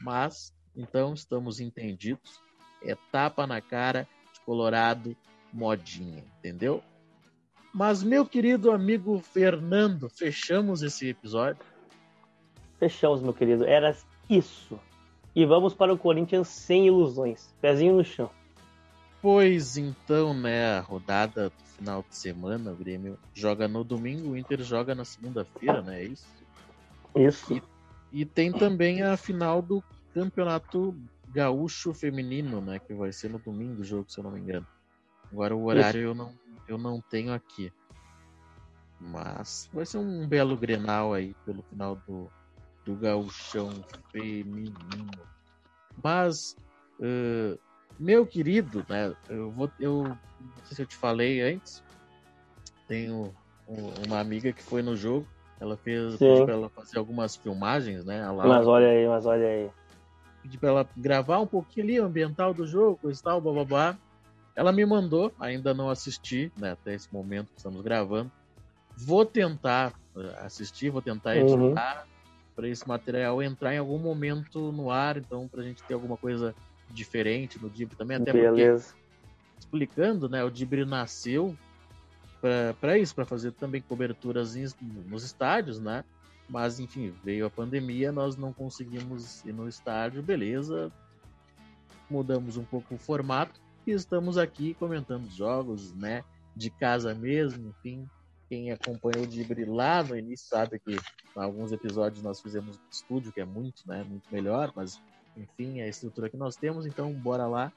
Mas, 0.00 0.52
então, 0.76 1.14
estamos 1.14 1.60
entendidos 1.60 2.40
é 2.86 2.96
tapa 3.10 3.46
na 3.46 3.60
cara 3.60 4.08
de 4.32 4.40
Colorado 4.40 5.16
modinha, 5.52 6.24
entendeu? 6.38 6.82
Mas, 7.72 8.02
meu 8.02 8.24
querido 8.24 8.70
amigo 8.70 9.18
Fernando, 9.18 10.08
fechamos 10.08 10.82
esse 10.82 11.08
episódio. 11.08 11.62
Fechamos, 12.78 13.22
meu 13.22 13.34
querido. 13.34 13.64
Era 13.64 13.94
isso. 14.28 14.78
E 15.34 15.44
vamos 15.44 15.74
para 15.74 15.92
o 15.92 15.98
Corinthians 15.98 16.48
sem 16.48 16.86
ilusões. 16.86 17.54
Pezinho 17.60 17.96
no 17.96 18.04
chão. 18.04 18.30
Pois 19.20 19.76
então, 19.76 20.32
né, 20.32 20.78
a 20.78 20.80
rodada 20.80 21.50
do 21.50 21.64
final 21.76 22.04
de 22.08 22.16
semana, 22.16 22.70
o 22.72 22.76
Grêmio 22.76 23.18
joga 23.34 23.66
no 23.66 23.82
domingo, 23.82 24.30
o 24.30 24.36
Inter 24.36 24.62
joga 24.62 24.94
na 24.94 25.04
segunda-feira, 25.04 25.82
né? 25.82 26.00
É 26.00 26.04
isso? 26.04 26.26
Isso. 27.14 27.52
E, 27.52 27.62
e, 28.12 28.24
tem 28.24 28.52
também 28.52 29.02
a 29.02 29.16
final 29.16 29.60
do 29.60 29.82
Campeonato 30.14 30.94
Gaúcho 31.36 31.92
Feminino, 31.92 32.62
né? 32.62 32.78
Que 32.78 32.94
vai 32.94 33.12
ser 33.12 33.28
no 33.28 33.38
domingo 33.38 33.82
o 33.82 33.84
jogo, 33.84 34.10
se 34.10 34.18
eu 34.18 34.24
não 34.24 34.30
me 34.30 34.40
engano. 34.40 34.66
Agora 35.30 35.54
o 35.54 35.66
horário 35.66 36.00
eu 36.00 36.14
não, 36.14 36.32
eu 36.66 36.78
não 36.78 36.98
tenho 37.10 37.32
aqui. 37.34 37.70
Mas 38.98 39.68
vai 39.70 39.84
ser 39.84 39.98
um 39.98 40.26
belo 40.26 40.56
Grenal 40.56 41.12
aí 41.12 41.34
pelo 41.44 41.62
final 41.64 41.96
do, 42.06 42.30
do 42.86 42.96
gauchão 42.96 43.70
feminino. 44.10 45.20
Mas, 46.02 46.56
uh, 47.00 47.58
meu 47.98 48.26
querido, 48.26 48.82
né, 48.88 49.14
eu 49.28 49.50
vou, 49.50 49.70
eu 49.78 50.04
não 50.04 50.64
sei 50.64 50.76
se 50.76 50.82
eu 50.82 50.86
te 50.86 50.96
falei 50.96 51.42
antes, 51.42 51.82
tenho 52.88 53.34
uma 54.06 54.20
amiga 54.20 54.52
que 54.52 54.62
foi 54.62 54.80
no 54.80 54.96
jogo, 54.96 55.26
ela 55.60 55.76
fez 55.76 56.18
ela 56.48 56.70
fazer 56.70 56.98
algumas 56.98 57.36
filmagens, 57.36 58.04
né? 58.06 58.22
mas 58.36 58.66
olha 58.66 58.88
aí, 58.88 59.06
mas 59.06 59.26
olha 59.26 59.46
aí. 59.46 59.70
Pedi 60.46 60.58
para 60.58 60.68
ela 60.68 60.88
gravar 60.96 61.40
um 61.40 61.46
pouquinho 61.46 61.86
ali 61.86 62.00
o 62.00 62.04
ambiental 62.04 62.54
do 62.54 62.66
jogo, 62.66 62.98
coisa 63.02 63.20
e 63.20 63.22
tal, 63.22 63.40
babá. 63.40 63.96
Ela 64.54 64.72
me 64.72 64.86
mandou, 64.86 65.32
ainda 65.38 65.74
não 65.74 65.90
assisti, 65.90 66.50
né, 66.56 66.72
até 66.72 66.94
esse 66.94 67.12
momento 67.12 67.48
que 67.48 67.58
estamos 67.58 67.82
gravando. 67.82 68.30
Vou 68.96 69.26
tentar 69.26 69.92
eh, 70.16 70.36
assistir, 70.40 70.88
vou 70.88 71.02
tentar 71.02 71.36
uhum. 71.36 71.66
editar, 71.66 72.06
uhum 72.06 72.16
para 72.56 72.66
esse 72.66 72.88
material 72.88 73.42
entrar 73.42 73.74
em 73.74 73.78
algum 73.78 73.98
momento 73.98 74.72
no 74.72 74.90
ar, 74.90 75.18
então 75.18 75.46
para 75.46 75.60
a 75.60 75.64
gente 75.64 75.82
ter 75.82 75.92
alguma 75.92 76.16
coisa 76.16 76.54
diferente 76.90 77.62
no 77.62 77.68
Dibre 77.68 77.94
também, 77.94 78.16
até 78.16 78.32
Beleza. 78.32 78.94
porque 78.94 79.60
explicando, 79.60 80.26
né, 80.28 80.42
o 80.42 80.50
Dibre 80.50 80.86
nasceu 80.86 81.54
para 82.80 82.96
isso, 82.96 83.14
para 83.14 83.26
fazer 83.26 83.52
também 83.52 83.82
coberturas 83.82 84.56
nos 85.06 85.24
estádios, 85.24 85.80
né? 85.80 86.04
Mas 86.48 86.78
enfim, 86.78 87.12
veio 87.24 87.46
a 87.46 87.50
pandemia, 87.50 88.12
nós 88.12 88.36
não 88.36 88.52
conseguimos 88.52 89.44
ir 89.44 89.52
no 89.52 89.68
estádio, 89.68 90.22
beleza? 90.22 90.92
Mudamos 92.08 92.56
um 92.56 92.64
pouco 92.64 92.94
o 92.94 92.98
formato 92.98 93.60
e 93.86 93.90
estamos 93.90 94.38
aqui 94.38 94.74
comentando 94.74 95.28
jogos, 95.30 95.92
né? 95.94 96.22
De 96.54 96.70
casa 96.70 97.14
mesmo, 97.14 97.68
enfim, 97.68 98.08
quem 98.48 98.70
acompanhou 98.70 99.24
o 99.24 99.26
Dibre 99.26 99.64
lá 99.64 100.02
no 100.02 100.16
início 100.16 100.48
sabe 100.48 100.78
que 100.78 100.96
alguns 101.34 101.72
episódios 101.72 102.22
nós 102.22 102.40
fizemos 102.40 102.78
estúdio, 102.90 103.32
que 103.32 103.40
é 103.40 103.44
muito, 103.44 103.82
né, 103.86 104.04
muito 104.08 104.32
melhor, 104.32 104.72
mas 104.74 105.00
enfim, 105.36 105.80
é 105.80 105.84
a 105.84 105.88
estrutura 105.88 106.30
que 106.30 106.36
nós 106.36 106.56
temos, 106.56 106.86
então 106.86 107.12
bora 107.12 107.46
lá. 107.46 107.72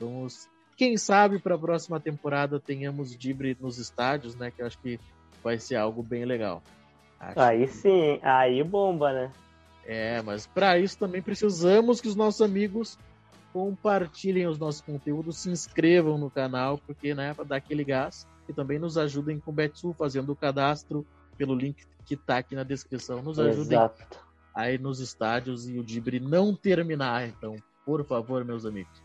Vamos, 0.00 0.48
quem 0.76 0.96
sabe 0.96 1.38
para 1.38 1.56
a 1.56 1.58
próxima 1.58 2.00
temporada 2.00 2.58
tenhamos 2.58 3.16
Dibre 3.16 3.56
nos 3.60 3.78
estádios, 3.78 4.34
né, 4.34 4.50
que 4.50 4.62
eu 4.62 4.66
acho 4.66 4.78
que 4.78 4.98
vai 5.42 5.58
ser 5.58 5.76
algo 5.76 6.02
bem 6.02 6.24
legal. 6.24 6.62
Acho 7.22 7.40
aí 7.40 7.66
que... 7.66 7.72
sim, 7.72 8.20
aí 8.22 8.62
bomba, 8.64 9.12
né? 9.12 9.30
É, 9.86 10.20
mas 10.22 10.46
para 10.46 10.78
isso 10.78 10.98
também 10.98 11.22
precisamos 11.22 12.00
que 12.00 12.08
os 12.08 12.16
nossos 12.16 12.42
amigos 12.42 12.98
compartilhem 13.52 14.46
os 14.46 14.58
nossos 14.58 14.80
conteúdos, 14.80 15.38
se 15.38 15.50
inscrevam 15.50 16.18
no 16.18 16.30
canal, 16.30 16.78
porque, 16.78 17.14
né, 17.14 17.34
para 17.34 17.44
dar 17.44 17.56
aquele 17.56 17.84
gás 17.84 18.26
e 18.48 18.52
também 18.52 18.78
nos 18.78 18.96
ajudem 18.98 19.38
com 19.38 19.50
o 19.50 19.54
Betsu 19.54 19.92
fazendo 19.92 20.32
o 20.32 20.36
cadastro 20.36 21.06
pelo 21.36 21.54
link 21.54 21.84
que 22.04 22.14
está 22.14 22.38
aqui 22.38 22.54
na 22.54 22.64
descrição. 22.64 23.22
Nos 23.22 23.38
ajudem 23.38 23.78
Exato. 23.78 24.04
aí 24.54 24.78
nos 24.78 25.00
estádios 25.00 25.68
e 25.68 25.78
o 25.78 25.84
Dibre 25.84 26.18
não 26.18 26.54
terminar. 26.54 27.28
Então, 27.28 27.56
por 27.84 28.04
favor, 28.04 28.44
meus 28.44 28.64
amigos. 28.64 29.02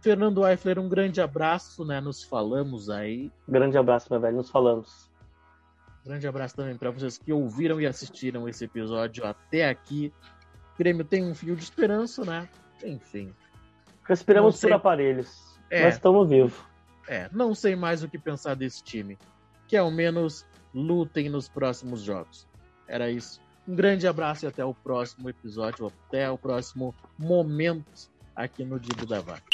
Fernando 0.00 0.46
Eifler, 0.46 0.78
um 0.78 0.88
grande 0.88 1.20
abraço, 1.20 1.84
né? 1.84 2.00
Nos 2.00 2.22
falamos 2.22 2.88
aí. 2.88 3.30
Grande 3.48 3.76
abraço, 3.76 4.06
meu 4.10 4.20
velho, 4.20 4.36
nos 4.36 4.50
falamos. 4.50 5.10
Grande 6.10 6.26
abraço 6.26 6.56
também 6.56 6.76
para 6.76 6.90
vocês 6.90 7.16
que 7.18 7.32
ouviram 7.32 7.80
e 7.80 7.86
assistiram 7.86 8.48
esse 8.48 8.64
episódio 8.64 9.24
até 9.24 9.68
aqui. 9.68 10.12
O 10.74 10.76
Grêmio 10.76 11.04
tem 11.04 11.24
um 11.24 11.36
fio 11.36 11.54
de 11.54 11.62
esperança, 11.62 12.24
né? 12.24 12.48
Enfim. 12.82 13.32
Respiramos 14.02 14.60
por 14.60 14.72
aparelhos, 14.72 15.56
é, 15.70 15.84
mas 15.84 15.94
estamos 15.94 16.28
vivos. 16.28 16.58
É, 17.06 17.30
não 17.30 17.54
sei 17.54 17.76
mais 17.76 18.02
o 18.02 18.08
que 18.08 18.18
pensar 18.18 18.56
desse 18.56 18.82
time. 18.82 19.16
Que 19.68 19.76
ao 19.76 19.88
menos 19.88 20.44
lutem 20.74 21.28
nos 21.28 21.48
próximos 21.48 22.00
jogos. 22.00 22.44
Era 22.88 23.08
isso. 23.08 23.40
Um 23.68 23.76
grande 23.76 24.08
abraço 24.08 24.44
e 24.44 24.48
até 24.48 24.64
o 24.64 24.74
próximo 24.74 25.30
episódio, 25.30 25.92
até 26.08 26.28
o 26.28 26.36
próximo 26.36 26.92
momento 27.16 28.10
aqui 28.34 28.64
no 28.64 28.80
Dibo 28.80 29.06
da 29.06 29.20
Vaca. 29.20 29.49